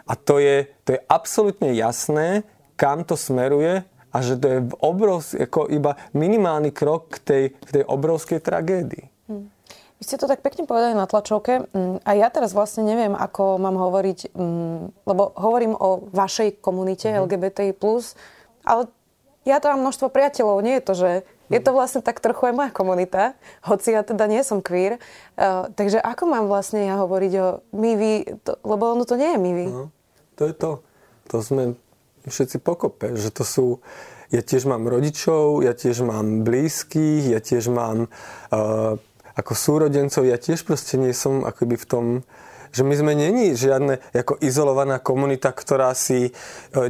A 0.05 0.13
to 0.17 0.39
je, 0.39 0.67
to 0.83 0.95
je 0.95 0.99
absolútne 1.07 1.71
jasné, 1.75 2.43
kam 2.75 3.07
to 3.07 3.15
smeruje 3.15 3.87
a 4.15 4.23
že 4.23 4.39
to 4.39 4.47
je 4.47 4.59
obrovský, 4.79 5.43
ako 5.43 5.67
iba 5.67 5.99
minimálny 6.15 6.71
krok 6.71 7.11
k 7.11 7.17
tej, 7.19 7.43
k 7.51 7.69
tej 7.81 7.83
obrovskej 7.83 8.39
tragédii. 8.39 9.11
Hm. 9.27 9.51
Vy 9.99 10.03
ste 10.07 10.15
to 10.15 10.31
tak 10.31 10.39
pekne 10.39 10.63
povedali 10.63 10.95
na 10.95 11.03
tlačovke 11.03 11.67
hm, 11.67 11.99
a 12.07 12.09
ja 12.15 12.31
teraz 12.31 12.55
vlastne 12.55 12.87
neviem, 12.87 13.11
ako 13.11 13.59
mám 13.59 13.75
hovoriť, 13.75 14.31
hm, 14.31 15.03
lebo 15.03 15.35
hovorím 15.35 15.75
o 15.75 16.07
vašej 16.15 16.63
komunite 16.63 17.11
mm. 17.11 17.27
LGBTI+, 17.27 17.75
ale 18.63 18.87
ja 19.43 19.59
to 19.59 19.67
mám 19.69 19.83
množstvo 19.83 20.07
priateľov, 20.09 20.63
nie 20.63 20.79
je 20.79 20.83
to, 20.83 20.93
že 20.95 21.11
je 21.53 21.61
to 21.61 21.77
vlastne 21.77 22.01
tak 22.01 22.17
trochu 22.17 22.49
aj 22.49 22.57
moja 22.57 22.71
komunita, 22.73 23.37
hoci 23.61 23.93
ja 23.93 24.01
teda 24.01 24.25
nie 24.25 24.41
som 24.41 24.65
queer. 24.65 24.97
Uh, 25.37 25.69
takže 25.77 26.01
ako 26.01 26.25
mám 26.25 26.45
vlastne 26.49 26.89
ja 26.89 26.97
hovoriť 26.97 27.33
o 27.37 27.47
my, 27.77 27.91
vy, 27.93 28.13
to, 28.41 28.57
lebo 28.65 28.97
ono 28.97 29.05
to 29.05 29.13
nie 29.13 29.29
je 29.29 29.37
my, 29.37 29.51
vy. 29.53 29.67
No, 29.69 29.85
to 30.33 30.43
je 30.49 30.55
to. 30.57 30.71
To 31.29 31.37
sme 31.45 31.77
všetci 32.29 32.57
pokope, 32.61 33.13
že 33.17 33.29
to 33.31 33.43
sú... 33.45 33.65
Ja 34.33 34.41
tiež 34.41 34.65
mám 34.65 34.89
rodičov, 34.89 35.61
ja 35.61 35.77
tiež 35.77 36.01
mám 36.01 36.41
blízkych, 36.41 37.29
ja 37.29 37.37
tiež 37.37 37.69
mám 37.69 38.09
uh, 38.49 38.97
ako 39.37 39.53
súrodencov, 39.53 40.25
ja 40.25 40.41
tiež 40.41 40.65
proste 40.65 40.97
nie 40.97 41.13
som 41.13 41.45
akoby 41.45 41.77
v 41.77 41.85
tom 41.85 42.05
že 42.75 42.83
my 42.83 42.91
sme 42.91 43.15
není 43.15 43.55
žiadne 43.55 44.03
ako 44.11 44.35
izolovaná 44.43 44.99
komunita, 44.99 45.55
ktorá 45.55 45.95
si 45.95 46.27
e, 46.27 46.31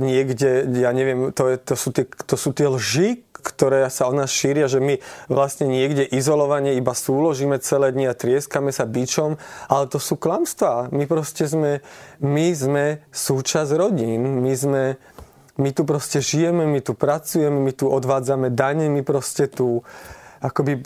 niekde, 0.02 0.66
ja 0.82 0.90
neviem, 0.90 1.30
to, 1.30 1.54
je, 1.54 1.56
to, 1.62 1.76
sú, 1.78 1.94
tie, 1.94 2.10
to 2.10 2.34
sú 2.34 2.58
tie 2.58 2.66
lži, 2.66 3.22
ktoré 3.46 3.86
sa 3.94 4.10
o 4.10 4.14
nás 4.18 4.34
šíria, 4.34 4.66
že 4.66 4.82
my 4.82 4.98
vlastne 5.30 5.70
niekde 5.70 6.02
izolovane 6.10 6.74
iba 6.74 6.98
súložíme 6.98 7.62
celé 7.62 7.94
dni 7.94 8.10
a 8.10 8.18
trieskame 8.18 8.74
sa 8.74 8.90
bičom, 8.90 9.38
ale 9.70 9.86
to 9.86 10.02
sú 10.02 10.18
klamstvá. 10.18 10.90
My 10.90 11.06
proste 11.06 11.46
sme, 11.46 11.86
my 12.18 12.48
sme 12.58 12.86
súčasť 13.14 13.78
rodín, 13.78 14.42
my 14.42 14.54
sme, 14.58 14.84
my 15.56 15.70
tu 15.72 15.88
proste 15.88 16.20
žijeme, 16.20 16.68
my 16.68 16.82
tu 16.84 16.94
pracujeme, 16.94 17.56
my 17.56 17.72
tu 17.72 17.88
odvádzame 17.88 18.52
dane, 18.52 18.92
my 18.92 19.02
proste 19.02 19.48
tu 19.48 19.84
akoby 20.44 20.84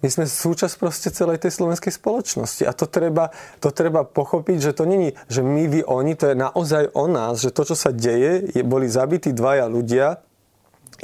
my 0.00 0.08
sme 0.08 0.24
súčasť 0.24 0.80
proste 0.80 1.12
celej 1.12 1.44
tej 1.44 1.52
slovenskej 1.60 1.92
spoločnosti 1.92 2.64
a 2.64 2.72
to 2.72 2.88
treba, 2.88 3.36
to 3.60 3.68
treba 3.68 4.00
pochopiť, 4.08 4.56
že 4.56 4.72
to 4.72 4.88
není, 4.88 5.12
že 5.28 5.44
my, 5.44 5.68
vy, 5.68 5.80
oni, 5.84 6.16
to 6.16 6.32
je 6.32 6.36
naozaj 6.40 6.96
o 6.96 7.04
nás, 7.04 7.44
že 7.44 7.52
to, 7.52 7.68
čo 7.68 7.76
sa 7.76 7.92
deje, 7.92 8.48
je, 8.48 8.62
boli 8.64 8.88
zabití 8.88 9.36
dvaja 9.36 9.68
ľudia 9.68 10.24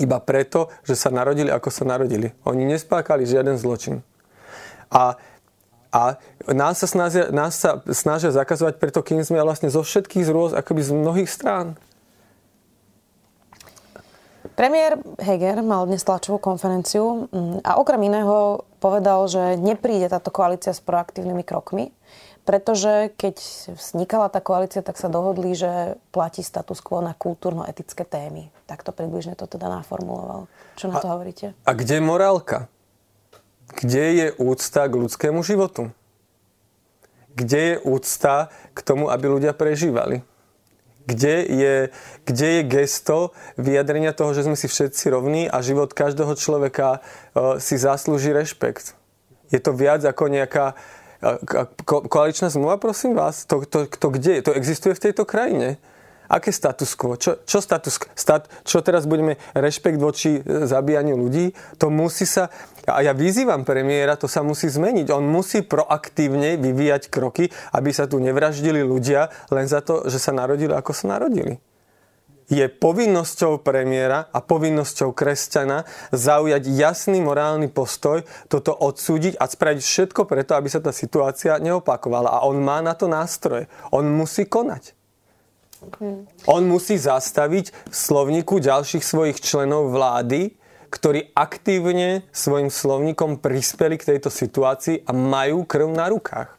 iba 0.00 0.18
preto, 0.20 0.72
že 0.84 0.96
sa 0.96 1.12
narodili, 1.12 1.52
ako 1.52 1.68
sa 1.68 1.84
narodili. 1.84 2.32
Oni 2.48 2.64
nespákali 2.64 3.28
žiaden 3.28 3.60
zločin. 3.60 4.00
A 4.88 5.20
a 5.96 6.20
nás 6.52 6.76
sa, 6.76 6.84
snažia, 6.84 7.32
nás 7.32 7.56
sa 7.56 7.80
snažia 7.88 8.28
zakazovať 8.28 8.76
preto, 8.76 9.00
kým 9.00 9.24
sme 9.24 9.40
vlastne 9.40 9.72
zo 9.72 9.80
všetkých 9.80 10.28
zrôz, 10.28 10.52
akoby 10.52 10.84
z 10.84 10.92
mnohých 10.92 11.30
strán. 11.30 11.80
Premiér 14.54 15.02
Heger 15.18 15.64
mal 15.66 15.88
dnes 15.90 16.06
tlačovú 16.06 16.38
konferenciu 16.38 17.26
mm, 17.32 17.66
a 17.66 17.80
okrem 17.82 18.06
iného 18.06 18.62
povedal, 18.78 19.26
že 19.26 19.58
nepríde 19.58 20.06
táto 20.06 20.30
koalícia 20.30 20.70
s 20.70 20.78
proaktívnymi 20.78 21.42
krokmi, 21.42 21.90
pretože 22.46 23.10
keď 23.18 23.36
vznikala 23.74 24.30
tá 24.30 24.38
koalícia, 24.38 24.78
tak 24.86 24.94
sa 24.94 25.10
dohodli, 25.10 25.58
že 25.58 25.98
platí 26.14 26.46
status 26.46 26.78
quo 26.78 27.02
na 27.02 27.10
kultúrno-etické 27.10 28.06
témy. 28.06 28.54
Takto 28.70 28.94
približne 28.94 29.34
to 29.34 29.50
teda 29.50 29.66
naformuloval. 29.66 30.46
Čo 30.78 30.86
na 30.86 31.02
to 31.02 31.10
a, 31.10 31.12
hovoríte? 31.18 31.58
A 31.66 31.70
kde 31.74 31.98
je 31.98 32.04
morálka? 32.06 32.70
Kde 33.66 34.04
je 34.14 34.26
úcta 34.38 34.86
k 34.86 34.94
ľudskému 34.94 35.42
životu? 35.42 35.90
Kde 37.34 37.58
je 37.58 37.76
úcta 37.82 38.54
k 38.72 38.78
tomu, 38.80 39.10
aby 39.10 39.26
ľudia 39.26 39.50
prežívali? 39.50 40.22
Kde 41.06 41.34
je, 41.46 41.76
kde 42.26 42.46
je 42.46 42.62
gesto 42.66 43.30
vyjadrenia 43.56 44.10
toho, 44.10 44.34
že 44.34 44.42
sme 44.42 44.58
si 44.58 44.66
všetci 44.66 45.04
rovní 45.14 45.42
a 45.46 45.62
život 45.62 45.94
každého 45.94 46.34
človeka 46.34 46.98
uh, 46.98 47.56
si 47.62 47.78
zaslúži 47.78 48.34
rešpekt. 48.34 48.98
Je 49.54 49.62
to 49.62 49.70
viac 49.70 50.02
ako 50.02 50.26
nejaká 50.26 50.74
ko, 51.84 52.04
koaličná 52.06 52.52
zmluva, 52.52 52.76
prosím 52.76 53.16
vás? 53.16 53.48
To, 53.48 53.64
to, 53.64 53.88
to 53.88 54.08
kde? 54.12 54.42
To 54.44 54.52
existuje 54.52 54.94
v 54.94 55.10
tejto 55.10 55.24
krajine? 55.24 55.80
Aké 56.26 56.50
status 56.50 56.98
quo? 56.98 57.14
Čo, 57.14 57.42
čo 57.46 57.62
status 57.62 58.02
stat, 58.18 58.50
Čo 58.66 58.82
teraz 58.82 59.06
budeme 59.06 59.38
rešpekt 59.54 59.98
voči 59.98 60.42
e, 60.42 60.66
zabíjaniu 60.66 61.14
ľudí? 61.14 61.54
To 61.78 61.90
musí 61.90 62.26
sa... 62.26 62.50
A 62.86 63.02
ja 63.02 63.10
vyzývam 63.10 63.66
premiéra, 63.66 64.14
to 64.14 64.30
sa 64.30 64.46
musí 64.46 64.70
zmeniť. 64.70 65.10
On 65.10 65.22
musí 65.22 65.66
proaktívne 65.66 66.54
vyvíjať 66.58 67.10
kroky, 67.10 67.50
aby 67.74 67.90
sa 67.90 68.06
tu 68.06 68.22
nevraždili 68.22 68.82
ľudia 68.82 69.30
len 69.50 69.66
za 69.66 69.82
to, 69.82 70.06
že 70.06 70.22
sa 70.22 70.30
narodili, 70.30 70.70
ako 70.70 70.94
sa 70.94 71.18
narodili. 71.18 71.58
Je 72.46 72.62
povinnosťou 72.70 73.58
premiéra 73.66 74.30
a 74.30 74.38
povinnosťou 74.38 75.10
kresťana 75.10 75.82
zaujať 76.14 76.70
jasný 76.70 77.18
morálny 77.18 77.66
postoj, 77.66 78.22
toto 78.46 78.70
odsúdiť 78.70 79.34
a 79.34 79.50
spraviť 79.50 79.82
všetko 79.82 80.30
preto, 80.30 80.54
aby 80.54 80.70
sa 80.70 80.78
tá 80.78 80.94
situácia 80.94 81.58
neopakovala. 81.58 82.38
A 82.38 82.46
on 82.46 82.62
má 82.62 82.78
na 82.78 82.94
to 82.94 83.10
nástroje. 83.10 83.66
On 83.90 84.06
musí 84.06 84.46
konať. 84.46 84.94
On 86.48 86.62
musí 86.64 86.96
zastaviť 86.96 87.90
v 87.90 87.94
slovníku 87.94 88.60
ďalších 88.60 89.04
svojich 89.04 89.38
členov 89.40 89.92
vlády, 89.92 90.56
ktorí 90.90 91.34
aktívne 91.34 92.24
svojim 92.30 92.70
slovníkom 92.70 93.42
prispeli 93.42 93.98
k 94.00 94.16
tejto 94.16 94.30
situácii 94.30 95.04
a 95.04 95.10
majú 95.12 95.66
krv 95.66 95.88
na 95.92 96.06
rukách. 96.08 96.50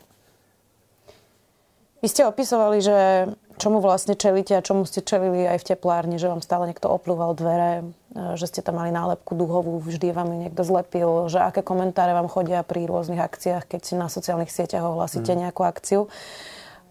Vy 1.98 2.08
ste 2.14 2.30
opisovali, 2.30 2.78
že 2.78 2.98
čomu 3.58 3.82
vlastne 3.82 4.14
čelíte 4.14 4.54
a 4.54 4.62
čomu 4.62 4.86
ste 4.86 5.02
čelili 5.02 5.50
aj 5.50 5.66
v 5.66 5.68
teplárni, 5.74 6.22
že 6.22 6.30
vám 6.30 6.46
stále 6.46 6.70
niekto 6.70 6.94
oplúval 6.94 7.34
dvere, 7.34 7.90
e, 8.14 8.38
že 8.38 8.46
ste 8.54 8.62
tam 8.62 8.78
mali 8.78 8.94
nálepku 8.94 9.34
duhovú, 9.34 9.82
vždy 9.82 10.14
vám 10.14 10.30
ju 10.30 10.38
niekto 10.46 10.62
zlepil, 10.62 11.26
že 11.26 11.42
aké 11.42 11.66
komentáre 11.66 12.14
vám 12.14 12.30
chodia 12.30 12.62
pri 12.62 12.86
rôznych 12.86 13.18
akciách, 13.18 13.66
keď 13.66 13.82
si 13.82 13.94
na 13.98 14.14
sociálnych 14.14 14.54
sieťach 14.54 14.86
ohlasíte 14.86 15.34
mm. 15.34 15.40
nejakú 15.42 15.66
akciu. 15.66 16.06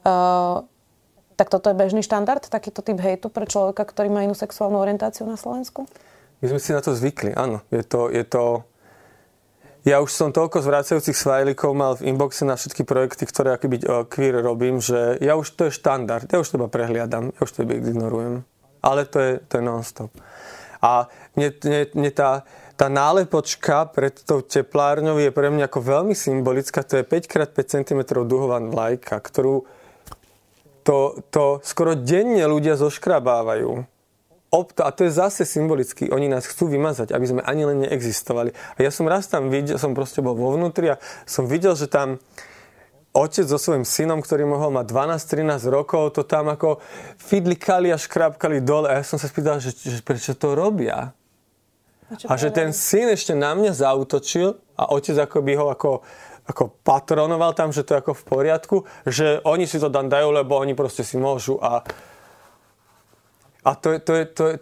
Uh, 0.02 0.66
tak 1.36 1.52
toto 1.52 1.68
je 1.68 1.76
bežný 1.76 2.00
štandard, 2.00 2.40
takýto 2.40 2.80
typ 2.80 2.96
hejtu 2.96 3.28
pre 3.28 3.44
človeka, 3.44 3.84
ktorý 3.84 4.08
má 4.08 4.24
inú 4.24 4.32
sexuálnu 4.32 4.80
orientáciu 4.80 5.28
na 5.28 5.36
Slovensku? 5.36 5.84
My 6.40 6.46
sme 6.48 6.60
si 6.60 6.72
na 6.72 6.80
to 6.80 6.96
zvykli, 6.96 7.36
áno. 7.36 7.60
Je 7.68 7.84
to, 7.84 8.08
je 8.08 8.24
to... 8.24 8.64
Ja 9.86 10.02
už 10.02 10.10
som 10.10 10.34
toľko 10.34 10.66
zvracajúcich 10.66 11.14
svajlikov 11.14 11.70
mal 11.70 11.94
v 11.94 12.10
inboxe 12.10 12.42
na 12.42 12.58
všetky 12.58 12.82
projekty, 12.82 13.22
ktoré 13.22 13.54
akoby 13.54 13.86
queer 14.10 14.42
robím, 14.42 14.82
že 14.82 15.14
ja 15.22 15.38
už 15.38 15.54
to 15.54 15.70
je 15.70 15.76
štandard, 15.78 16.26
ja 16.26 16.42
už 16.42 16.48
to 16.50 16.58
iba 16.58 16.66
prehliadam, 16.66 17.30
ja 17.30 17.40
už 17.40 17.54
to 17.54 17.62
iba 17.62 17.78
ignorujem. 17.78 18.42
Ale 18.82 19.06
to 19.06 19.22
je, 19.22 19.32
to 19.46 19.60
je 19.60 19.62
non-stop. 19.62 20.10
A 20.82 21.06
mne, 21.38 21.54
mne, 21.62 21.80
mne 21.94 22.10
tá, 22.10 22.42
tá 22.74 22.90
nálepočka 22.90 23.88
pred 23.94 24.12
tou 24.26 24.42
teplárňou 24.42 25.22
je 25.22 25.30
pre 25.30 25.54
mňa 25.54 25.70
ako 25.70 25.80
veľmi 25.80 26.18
symbolická. 26.18 26.82
To 26.82 27.00
je 27.00 27.04
5x5 27.06 27.56
cm 27.56 28.00
duhová 28.26 28.58
lajka, 28.58 29.22
ktorú 29.22 29.64
to, 30.86 31.18
to 31.34 31.58
skoro 31.66 31.98
denne 31.98 32.46
ľudia 32.46 32.78
zoškrabávajú. 32.78 33.82
A 34.56 34.88
to 34.94 35.04
je 35.04 35.12
zase 35.12 35.42
symbolicky. 35.42 36.08
Oni 36.08 36.30
nás 36.30 36.46
chcú 36.46 36.70
vymazať, 36.70 37.12
aby 37.12 37.26
sme 37.26 37.42
ani 37.42 37.66
len 37.66 37.84
neexistovali. 37.84 38.54
A 38.54 38.78
ja 38.80 38.94
som 38.94 39.04
raz 39.04 39.26
tam 39.26 39.50
videl, 39.50 39.76
som 39.76 39.92
proste 39.92 40.22
bol 40.22 40.38
vo 40.38 40.54
vnútri 40.54 40.94
a 40.94 41.02
som 41.26 41.44
videl, 41.44 41.74
že 41.74 41.90
tam 41.90 42.22
otec 43.12 43.44
so 43.44 43.58
svojím 43.58 43.82
synom, 43.82 44.22
ktorý 44.22 44.46
mohol 44.46 44.70
mať 44.72 44.86
12-13 44.94 45.66
rokov, 45.68 46.14
to 46.14 46.22
tam 46.22 46.48
ako 46.48 46.78
fidlikali 47.18 47.90
a 47.90 47.98
škrapkali 47.98 48.62
dole. 48.62 48.88
A 48.88 49.02
ja 49.02 49.04
som 49.04 49.18
sa 49.18 49.26
spýtal, 49.26 49.58
že, 49.58 49.74
že 49.76 50.00
prečo 50.00 50.32
to 50.38 50.54
robia. 50.54 51.12
A, 52.06 52.14
a 52.30 52.34
že 52.38 52.54
ten 52.54 52.70
syn 52.70 53.10
ešte 53.10 53.34
na 53.34 53.52
mňa 53.58 53.74
zautočil 53.74 54.56
a 54.78 54.94
otec 54.94 55.18
ako 55.26 55.42
by 55.42 55.52
ho 55.58 55.66
ako 55.74 55.90
ako 56.46 56.78
patronoval 56.86 57.52
tam, 57.52 57.74
že 57.74 57.82
to 57.82 57.94
je 57.94 58.00
ako 58.02 58.14
v 58.14 58.24
poriadku, 58.24 58.76
že 59.06 59.42
oni 59.42 59.66
si 59.66 59.82
to 59.82 59.90
tam 59.90 60.06
dajú, 60.06 60.30
lebo 60.30 60.58
oni 60.58 60.78
proste 60.78 61.02
si 61.02 61.18
môžu 61.18 61.58
a 61.58 61.82
a 63.66 63.74
to 63.74 63.90
je 63.90 63.98
to, 63.98 64.12
je, 64.14 64.24
to, 64.30 64.44
je, 64.46 64.56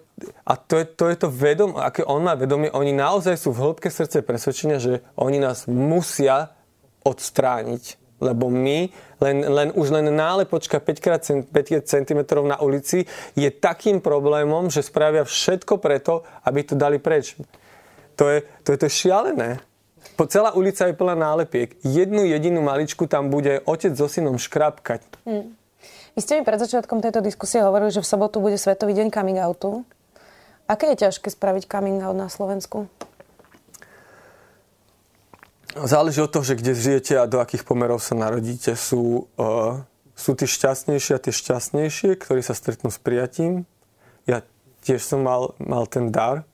a 0.49 0.57
to, 0.57 0.75
je, 0.81 0.85
to, 0.97 1.05
je 1.12 1.17
to 1.21 1.29
vedom, 1.29 1.76
aké 1.76 2.00
on 2.09 2.25
má 2.25 2.33
vedomie, 2.33 2.73
oni 2.73 2.97
naozaj 2.97 3.37
sú 3.37 3.53
v 3.53 3.61
hĺbke 3.61 3.93
srdce 3.93 4.25
presvedčenia, 4.25 4.81
že 4.81 5.05
oni 5.21 5.37
nás 5.37 5.69
musia 5.69 6.57
odstrániť. 7.05 8.00
Lebo 8.25 8.49
my, 8.49 8.88
len, 9.21 9.37
len 9.45 9.69
už 9.76 9.93
len 9.93 10.09
nálepočka 10.09 10.81
5 10.81 11.53
5 11.53 11.85
cm 11.85 12.21
na 12.49 12.57
ulici 12.64 13.05
je 13.37 13.50
takým 13.53 14.00
problémom, 14.00 14.73
že 14.73 14.81
spravia 14.81 15.29
všetko 15.29 15.76
preto, 15.76 16.25
aby 16.49 16.64
to 16.64 16.73
dali 16.73 16.97
preč. 16.97 17.37
To 18.17 18.33
je 18.33 18.41
to, 18.64 18.73
je 18.73 18.79
to 18.81 18.88
šialené. 18.88 19.61
Po 20.14 20.30
celá 20.30 20.54
ulica 20.54 20.87
je 20.87 20.94
plná 20.94 21.18
nálepiek. 21.18 21.75
Jednu 21.83 22.23
jedinú 22.23 22.62
maličku 22.62 23.11
tam 23.11 23.35
bude 23.35 23.59
otec 23.66 23.99
so 23.99 24.06
synom 24.06 24.38
škrapkať. 24.38 25.02
Hmm. 25.26 25.59
Vy 26.14 26.21
ste 26.23 26.38
mi 26.38 26.47
pred 26.47 26.62
začiatkom 26.62 27.02
tejto 27.02 27.18
diskusie 27.18 27.59
hovorili, 27.59 27.90
že 27.90 27.99
v 27.99 28.06
sobotu 28.06 28.38
bude 28.38 28.54
Svetový 28.54 28.94
deň 28.94 29.11
coming 29.11 29.42
outu. 29.42 29.83
Aké 30.71 30.94
je 30.94 31.02
ťažké 31.02 31.35
spraviť 31.35 31.66
coming 31.66 31.99
out 32.06 32.14
na 32.14 32.30
Slovensku? 32.30 32.87
Záleží 35.75 36.23
od 36.23 36.30
toho, 36.30 36.47
že 36.47 36.54
kde 36.54 36.78
žijete 36.78 37.18
a 37.18 37.26
do 37.26 37.42
akých 37.42 37.66
pomerov 37.66 37.99
sa 37.99 38.14
narodíte. 38.14 38.78
Sú, 38.78 39.26
uh, 39.35 39.83
sú 40.14 40.38
tí 40.38 40.47
šťastnejšie 40.47 41.18
a 41.18 41.23
tie 41.23 41.35
šťastnejšie, 41.35 42.14
ktorí 42.14 42.47
sa 42.47 42.54
stretnú 42.54 42.94
s 42.94 43.02
prijatím. 43.02 43.66
Ja 44.23 44.47
tiež 44.87 45.02
som 45.02 45.26
mal, 45.26 45.59
mal 45.59 45.90
ten 45.90 46.14
dar, 46.14 46.47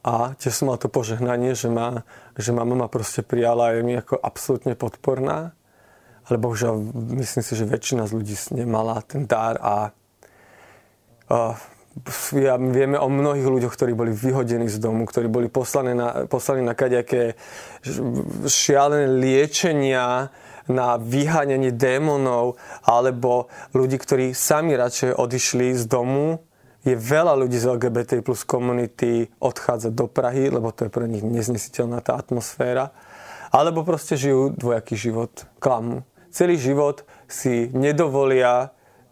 a 0.00 0.32
tiež 0.32 0.52
som 0.52 0.72
mal 0.72 0.80
to 0.80 0.88
požehnanie, 0.88 1.52
že 1.52 1.68
ma, 1.68 2.08
že 2.36 2.56
ma 2.56 2.64
mama 2.64 2.88
proste 2.88 3.20
prijala 3.20 3.72
a 3.72 3.74
je 3.76 3.84
mi 3.84 3.94
ako 3.96 4.16
absolútne 4.16 4.72
podporná. 4.72 5.52
Ale 6.28 6.36
bohužiaľ, 6.40 6.78
myslím 7.20 7.42
si, 7.42 7.52
že 7.58 7.68
väčšina 7.68 8.06
z 8.08 8.12
ľudí 8.16 8.36
nemala 8.54 9.02
ten 9.04 9.26
dar 9.28 9.58
a, 9.60 9.90
a 11.28 11.58
ja, 12.38 12.54
vieme 12.56 12.96
o 12.96 13.08
mnohých 13.10 13.44
ľuďoch, 13.44 13.74
ktorí 13.74 13.92
boli 13.98 14.14
vyhodení 14.14 14.70
z 14.70 14.78
domu, 14.78 15.04
ktorí 15.04 15.26
boli 15.26 15.50
poslaní 15.50 15.92
na, 15.92 16.30
poslaní 16.30 16.62
na 16.62 16.78
kaďaké 16.78 17.34
šialené 18.46 19.10
liečenia, 19.10 20.30
na 20.70 20.96
vyháňanie 20.96 21.74
démonov, 21.74 22.62
alebo 22.86 23.50
ľudí, 23.74 23.98
ktorí 23.98 24.32
sami 24.32 24.78
radšej 24.78 25.18
odišli 25.18 25.74
z 25.74 25.84
domu, 25.90 26.46
je 26.80 26.94
veľa 26.96 27.36
ľudí 27.36 27.60
z 27.60 27.76
LGBT 27.76 28.10
plus 28.24 28.44
komunity 28.48 29.28
odchádza 29.36 29.92
do 29.92 30.08
Prahy, 30.08 30.48
lebo 30.48 30.72
to 30.72 30.88
je 30.88 30.90
pre 30.92 31.04
nich 31.04 31.20
neznesiteľná 31.20 32.00
tá 32.00 32.16
atmosféra. 32.16 32.92
Alebo 33.52 33.84
proste 33.84 34.14
žijú 34.14 34.54
dvojaký 34.54 34.94
život, 34.96 35.32
klamu. 35.58 36.06
Celý 36.30 36.56
život 36.56 37.02
si 37.26 37.68
nedovolia 37.74 38.70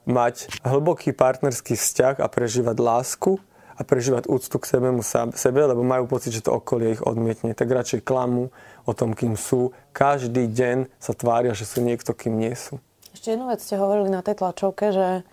mať 0.08 0.64
hlboký 0.64 1.12
partnerský 1.12 1.76
vzťah 1.76 2.22
a 2.22 2.26
prežívať 2.30 2.76
lásku 2.78 3.36
a 3.78 3.86
prežívať 3.86 4.26
úctu 4.26 4.56
k 4.58 4.68
sebemu, 4.74 5.02
sebe, 5.36 5.60
lebo 5.62 5.86
majú 5.86 6.10
pocit, 6.10 6.34
že 6.34 6.42
to 6.42 6.56
okolie 6.56 6.98
ich 6.98 7.02
odmietne. 7.04 7.54
Tak 7.54 7.68
radšej 7.68 8.00
klamu 8.02 8.50
o 8.88 8.92
tom, 8.96 9.12
kým 9.12 9.38
sú. 9.38 9.76
Každý 9.92 10.48
deň 10.50 10.90
sa 10.98 11.12
tvária, 11.14 11.52
že 11.54 11.68
sú 11.68 11.84
niekto, 11.84 12.16
kým 12.16 12.38
nie 12.40 12.54
sú. 12.58 12.82
Ešte 13.14 13.34
jednu 13.34 13.50
vec 13.50 13.62
ste 13.62 13.78
hovorili 13.78 14.10
na 14.10 14.22
tej 14.22 14.38
tlačovke, 14.38 14.90
že 14.94 15.26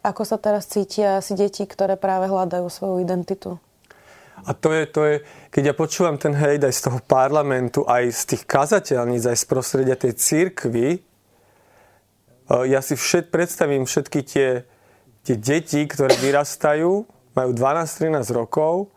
ako 0.00 0.22
sa 0.24 0.36
teraz 0.36 0.68
cítia 0.68 1.20
asi 1.20 1.36
deti, 1.36 1.64
ktoré 1.64 1.96
práve 1.96 2.28
hľadajú 2.28 2.68
svoju 2.68 3.04
identitu? 3.04 3.56
A 4.40 4.56
to 4.56 4.72
je, 4.72 4.88
to 4.88 5.00
je, 5.04 5.14
keď 5.52 5.62
ja 5.72 5.74
počúvam 5.76 6.16
ten 6.16 6.32
hejt 6.32 6.64
aj 6.64 6.72
z 6.72 6.82
toho 6.88 6.98
parlamentu, 7.04 7.84
aj 7.84 8.08
z 8.08 8.22
tých 8.34 8.42
kazateľníc, 8.48 9.28
aj 9.28 9.36
z 9.36 9.44
prostredia 9.44 9.96
tej 10.00 10.16
církvy, 10.16 10.88
e, 10.96 11.00
ja 12.72 12.80
si 12.80 12.96
všet, 12.96 13.28
predstavím 13.28 13.84
všetky 13.84 14.20
tie, 14.24 14.64
tie 15.28 15.36
deti, 15.36 15.84
ktoré 15.84 16.16
vyrastajú, 16.16 17.04
majú 17.36 17.50
12-13 17.52 18.32
rokov 18.32 18.88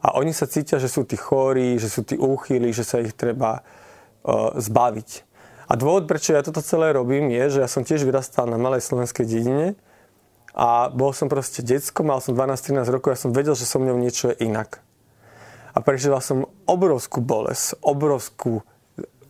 a 0.00 0.16
oni 0.16 0.32
sa 0.32 0.48
cítia, 0.48 0.80
že 0.80 0.88
sú 0.88 1.04
tí 1.04 1.20
chorí, 1.20 1.76
že 1.76 1.92
sú 1.92 2.00
tí 2.00 2.16
úchyli, 2.16 2.72
že 2.72 2.84
sa 2.84 3.00
ich 3.00 3.12
treba 3.12 3.60
uh, 3.60 4.52
zbaviť. 4.58 5.24
A 5.66 5.72
dôvod, 5.74 6.06
prečo 6.06 6.34
ja 6.34 6.42
toto 6.42 6.62
celé 6.62 6.94
robím, 6.94 7.30
je, 7.30 7.58
že 7.58 7.62
ja 7.62 7.68
som 7.70 7.82
tiež 7.82 8.06
vyrastal 8.06 8.46
na 8.46 8.58
malej 8.58 8.86
slovenskej 8.86 9.26
dedine 9.26 9.78
a 10.56 10.88
bol 10.88 11.12
som 11.12 11.28
proste 11.28 11.60
decko, 11.60 12.00
mal 12.00 12.24
som 12.24 12.32
12-13 12.32 12.88
rokov, 12.88 13.12
ja 13.12 13.20
som 13.20 13.36
vedel, 13.36 13.52
že 13.52 13.68
so 13.68 13.76
mnou 13.76 14.00
niečo 14.00 14.32
je 14.32 14.48
inak. 14.48 14.80
A 15.76 15.84
prežíval 15.84 16.24
som 16.24 16.48
obrovskú 16.64 17.20
bolesť, 17.20 17.76
obrovskú 17.84 18.64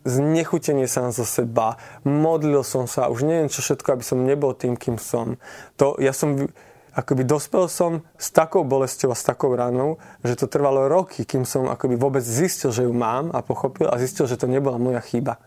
znechutenie 0.06 0.86
sa 0.86 1.10
zo 1.10 1.26
seba, 1.26 1.82
modlil 2.06 2.62
som 2.62 2.86
sa, 2.86 3.10
už 3.10 3.26
neviem 3.26 3.50
čo 3.50 3.58
všetko, 3.58 3.98
aby 3.98 4.04
som 4.06 4.22
nebol 4.22 4.54
tým, 4.54 4.78
kým 4.78 5.02
som. 5.02 5.34
To, 5.82 5.98
ja 5.98 6.14
som, 6.14 6.46
akoby 6.94 7.26
dospel 7.26 7.66
som 7.66 8.06
s 8.14 8.30
takou 8.30 8.62
bolesťou 8.62 9.10
a 9.10 9.18
s 9.18 9.26
takou 9.26 9.50
ranou, 9.58 9.98
že 10.22 10.38
to 10.38 10.46
trvalo 10.46 10.86
roky, 10.86 11.26
kým 11.26 11.42
som 11.42 11.66
akoby 11.66 11.98
vôbec 11.98 12.22
zistil, 12.22 12.70
že 12.70 12.86
ju 12.86 12.94
mám 12.94 13.34
a 13.34 13.42
pochopil 13.42 13.90
a 13.90 13.98
zistil, 13.98 14.30
že 14.30 14.38
to 14.38 14.46
nebola 14.46 14.78
moja 14.78 15.02
chyba. 15.02 15.42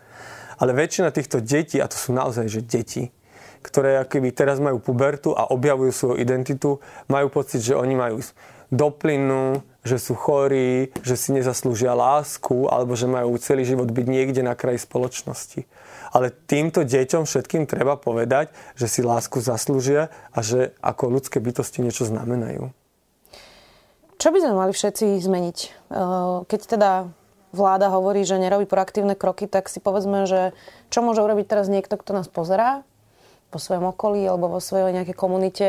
Ale 0.60 0.76
väčšina 0.76 1.16
týchto 1.16 1.40
detí, 1.40 1.80
a 1.80 1.88
to 1.88 1.96
sú 1.96 2.12
naozaj 2.12 2.52
že 2.52 2.60
deti, 2.60 3.16
ktoré 3.60 4.02
akoby 4.02 4.32
teraz 4.32 4.58
majú 4.64 4.80
pubertu 4.80 5.36
a 5.36 5.48
objavujú 5.52 5.92
svoju 5.92 6.16
identitu, 6.20 6.80
majú 7.12 7.28
pocit, 7.32 7.64
že 7.64 7.76
oni 7.76 7.96
majú 7.96 8.24
doplinu, 8.70 9.66
že 9.82 9.98
sú 9.98 10.14
chorí, 10.14 10.94
že 11.02 11.18
si 11.18 11.34
nezaslúžia 11.34 11.98
lásku 11.98 12.70
alebo 12.70 12.94
že 12.94 13.10
majú 13.10 13.34
celý 13.42 13.66
život 13.66 13.90
byť 13.90 14.06
niekde 14.06 14.46
na 14.46 14.54
kraji 14.54 14.86
spoločnosti. 14.86 15.66
Ale 16.14 16.30
týmto 16.30 16.86
deťom 16.86 17.26
všetkým 17.26 17.66
treba 17.66 17.98
povedať, 17.98 18.54
že 18.78 18.86
si 18.86 19.02
lásku 19.02 19.42
zaslúžia 19.42 20.14
a 20.34 20.46
že 20.46 20.78
ako 20.86 21.18
ľudské 21.18 21.42
bytosti 21.42 21.82
niečo 21.82 22.06
znamenajú. 22.06 22.70
Čo 24.20 24.36
by 24.36 24.38
sme 24.44 24.54
mali 24.54 24.72
všetci 24.76 25.16
zmeniť? 25.18 25.58
Keď 26.46 26.62
teda 26.66 27.08
vláda 27.56 27.90
hovorí, 27.90 28.22
že 28.28 28.38
nerobí 28.38 28.70
proaktívne 28.70 29.18
kroky, 29.18 29.50
tak 29.50 29.72
si 29.72 29.82
povedzme, 29.82 30.30
že 30.30 30.54
čo 30.94 31.02
môže 31.02 31.24
urobiť 31.26 31.46
teraz 31.50 31.66
niekto, 31.72 31.98
kto 31.98 32.22
nás 32.22 32.28
pozerá 32.30 32.86
vo 33.50 33.60
svojom 33.60 33.92
okolí 33.94 34.26
alebo 34.26 34.50
vo 34.50 34.62
svojej 34.62 34.94
nejakej 34.94 35.18
komunite, 35.18 35.68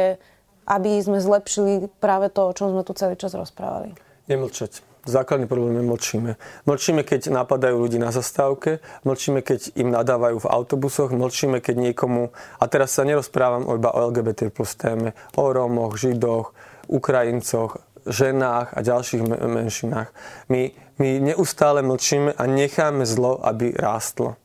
aby 0.69 1.01
sme 1.01 1.19
zlepšili 1.19 1.89
práve 1.99 2.29
to, 2.31 2.47
o 2.47 2.55
čom 2.55 2.71
sme 2.71 2.85
tu 2.85 2.93
celý 2.95 3.17
čas 3.17 3.35
rozprávali? 3.35 3.97
Nemlčať. 4.31 4.87
Základný 5.09 5.49
problém 5.49 5.81
je 5.81 5.85
mlčíme. 5.89 6.31
Mlčíme, 6.69 7.01
keď 7.09 7.33
napadajú 7.33 7.73
ľudí 7.81 7.97
na 7.97 8.13
zastávke, 8.13 8.85
mlčíme, 9.09 9.41
keď 9.41 9.73
im 9.81 9.89
nadávajú 9.89 10.45
v 10.45 10.51
autobusoch, 10.53 11.09
mlčíme, 11.09 11.65
keď 11.65 11.91
niekomu... 11.91 12.29
A 12.61 12.69
teraz 12.69 12.93
sa 12.93 13.09
nerozprávam 13.09 13.65
iba 13.73 13.97
o 13.97 14.13
LGBT 14.13 14.53
plus 14.53 14.77
téme, 14.77 15.17
o 15.41 15.49
Rómoch, 15.49 15.97
Židoch, 15.97 16.53
Ukrajincoch, 16.93 17.81
ženách 18.05 18.77
a 18.77 18.81
ďalších 18.85 19.25
menšinách. 19.41 20.09
My, 20.53 20.69
my 21.01 21.33
neustále 21.33 21.81
mlčíme 21.81 22.37
a 22.37 22.45
necháme 22.45 23.09
zlo, 23.09 23.41
aby 23.41 23.73
rástlo. 23.73 24.37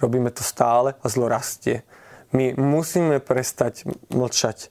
Robíme 0.00 0.32
to 0.32 0.40
stále 0.40 0.96
a 1.04 1.06
zlo 1.12 1.28
rastie. 1.28 1.84
My 2.32 2.52
musíme 2.56 3.20
prestať 3.20 3.88
mlčať. 4.12 4.68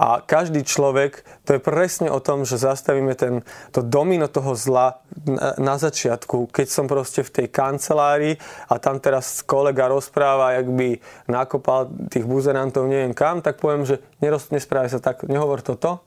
A 0.00 0.24
každý 0.24 0.64
človek, 0.64 1.20
to 1.44 1.52
je 1.52 1.60
presne 1.60 2.08
o 2.08 2.24
tom, 2.24 2.48
že 2.48 2.56
zastavíme 2.56 3.12
ten, 3.20 3.44
to 3.68 3.84
domino 3.84 4.32
toho 4.32 4.56
zla 4.56 5.04
na, 5.28 5.52
na 5.60 5.76
začiatku, 5.76 6.48
keď 6.48 6.66
som 6.72 6.88
proste 6.88 7.20
v 7.20 7.28
tej 7.28 7.46
kancelárii 7.52 8.40
a 8.72 8.80
tam 8.80 8.96
teraz 8.96 9.44
kolega 9.44 9.92
rozpráva, 9.92 10.56
jak 10.56 10.72
by 10.72 10.88
nakopal 11.28 11.92
tých 12.08 12.24
buzerantov 12.24 12.88
neviem 12.88 13.12
kam, 13.12 13.44
tak 13.44 13.60
poviem, 13.60 13.84
že 13.84 14.00
neroz, 14.24 14.48
nesprávaj 14.48 14.88
sa 14.88 15.04
tak, 15.04 15.28
nehovor 15.28 15.60
toto, 15.60 16.00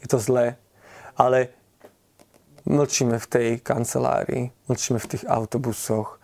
je 0.00 0.08
to 0.08 0.16
zlé. 0.16 0.56
Ale 1.20 1.52
mlčíme 2.64 3.20
v 3.20 3.26
tej 3.28 3.48
kancelárii, 3.60 4.56
mlčíme 4.72 4.96
v 4.96 5.10
tých 5.16 5.28
autobusoch 5.28 6.16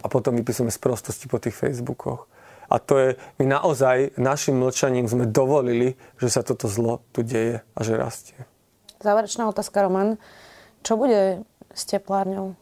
a 0.00 0.08
potom 0.08 0.32
vypisujeme 0.32 0.72
z 0.72 0.80
prostosti 0.80 1.28
po 1.28 1.36
tých 1.36 1.52
Facebookoch. 1.52 2.24
A 2.66 2.82
to 2.82 2.98
je, 2.98 3.08
my 3.38 3.44
naozaj 3.46 4.18
našim 4.18 4.58
mlčaním 4.58 5.06
sme 5.06 5.24
dovolili, 5.30 5.94
že 6.18 6.28
sa 6.30 6.42
toto 6.42 6.66
zlo 6.66 7.02
tu 7.14 7.22
deje 7.22 7.62
a 7.62 7.80
že 7.80 7.94
rastie. 7.94 8.38
Záverečná 9.00 9.46
otázka, 9.46 9.84
Roman. 9.84 10.18
Čo 10.82 10.98
bude 10.98 11.46
s 11.74 11.82
teplárňou? 11.86 12.56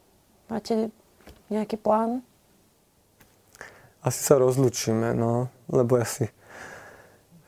Máte 0.51 0.93
nejaký 1.49 1.81
plán? 1.81 2.21
Asi 4.05 4.21
sa 4.21 4.37
rozlučíme, 4.37 5.17
no, 5.17 5.49
lebo 5.73 5.97
ja 5.97 6.05
si... 6.05 6.29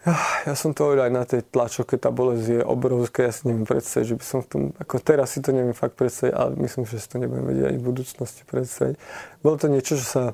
Ja, 0.07 0.14
ja 0.47 0.55
som 0.55 0.71
to 0.71 0.87
hovoril 0.87 1.11
aj 1.11 1.12
na 1.12 1.25
tej 1.27 1.42
tlačovke, 1.51 1.99
tá 1.99 2.14
bolesť 2.14 2.47
je 2.47 2.62
obrovská, 2.62 3.27
ja 3.27 3.35
si 3.35 3.51
neviem 3.51 3.66
predstaviť, 3.66 4.07
že 4.07 4.16
by 4.16 4.25
som 4.25 4.38
v 4.38 4.49
tom, 4.49 4.62
ako 4.79 5.03
teraz 5.03 5.35
si 5.35 5.42
to 5.42 5.51
neviem 5.51 5.75
fakt 5.75 5.99
predstaviť, 5.99 6.31
ale 6.31 6.55
myslím, 6.62 6.87
že 6.87 7.03
si 7.03 7.11
to 7.11 7.19
nebudem 7.19 7.42
vedieť 7.42 7.66
ani 7.75 7.79
v 7.83 7.88
budúcnosti 7.90 8.47
predstaviť. 8.47 8.95
Bolo 9.42 9.59
to 9.59 9.66
niečo, 9.66 9.99
čo 9.99 10.07
sa 10.07 10.25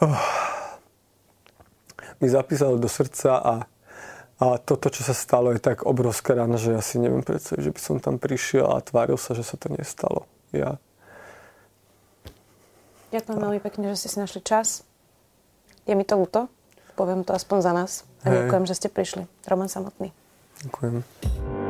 oh, 0.00 0.20
mi 2.20 2.28
zapísalo 2.28 2.76
do 2.76 2.88
srdca 2.88 3.40
a, 3.40 3.54
a 4.40 4.46
toto, 4.60 4.92
čo 4.92 5.00
sa 5.04 5.16
stalo, 5.16 5.52
je 5.56 5.60
tak 5.60 5.88
obrovská 5.88 6.36
rána, 6.36 6.60
že 6.60 6.76
ja 6.76 6.82
si 6.84 7.00
neviem 7.00 7.24
predstaviť, 7.24 7.62
že 7.64 7.72
by 7.72 7.80
som 7.80 7.96
tam 8.00 8.20
prišiel 8.20 8.68
a 8.68 8.84
tváril 8.84 9.16
sa, 9.16 9.32
že 9.32 9.44
sa 9.44 9.56
to 9.56 9.72
nestalo. 9.72 10.28
Ja. 10.52 10.76
Ďakujem 13.10 13.38
veľmi 13.42 13.60
pekne, 13.64 13.90
že 13.90 14.06
ste 14.06 14.08
si 14.14 14.18
našli 14.22 14.44
čas. 14.44 14.86
Je 15.88 15.96
mi 15.96 16.06
to 16.06 16.14
ľúto, 16.14 16.46
poviem 16.94 17.26
to 17.26 17.34
aspoň 17.34 17.58
za 17.64 17.72
nás. 17.74 17.92
A 18.22 18.28
ďakujem, 18.28 18.64
že 18.68 18.76
ste 18.76 18.88
prišli. 18.92 19.24
Roman 19.48 19.72
Samotný. 19.72 20.12
Ďakujem. 20.68 21.69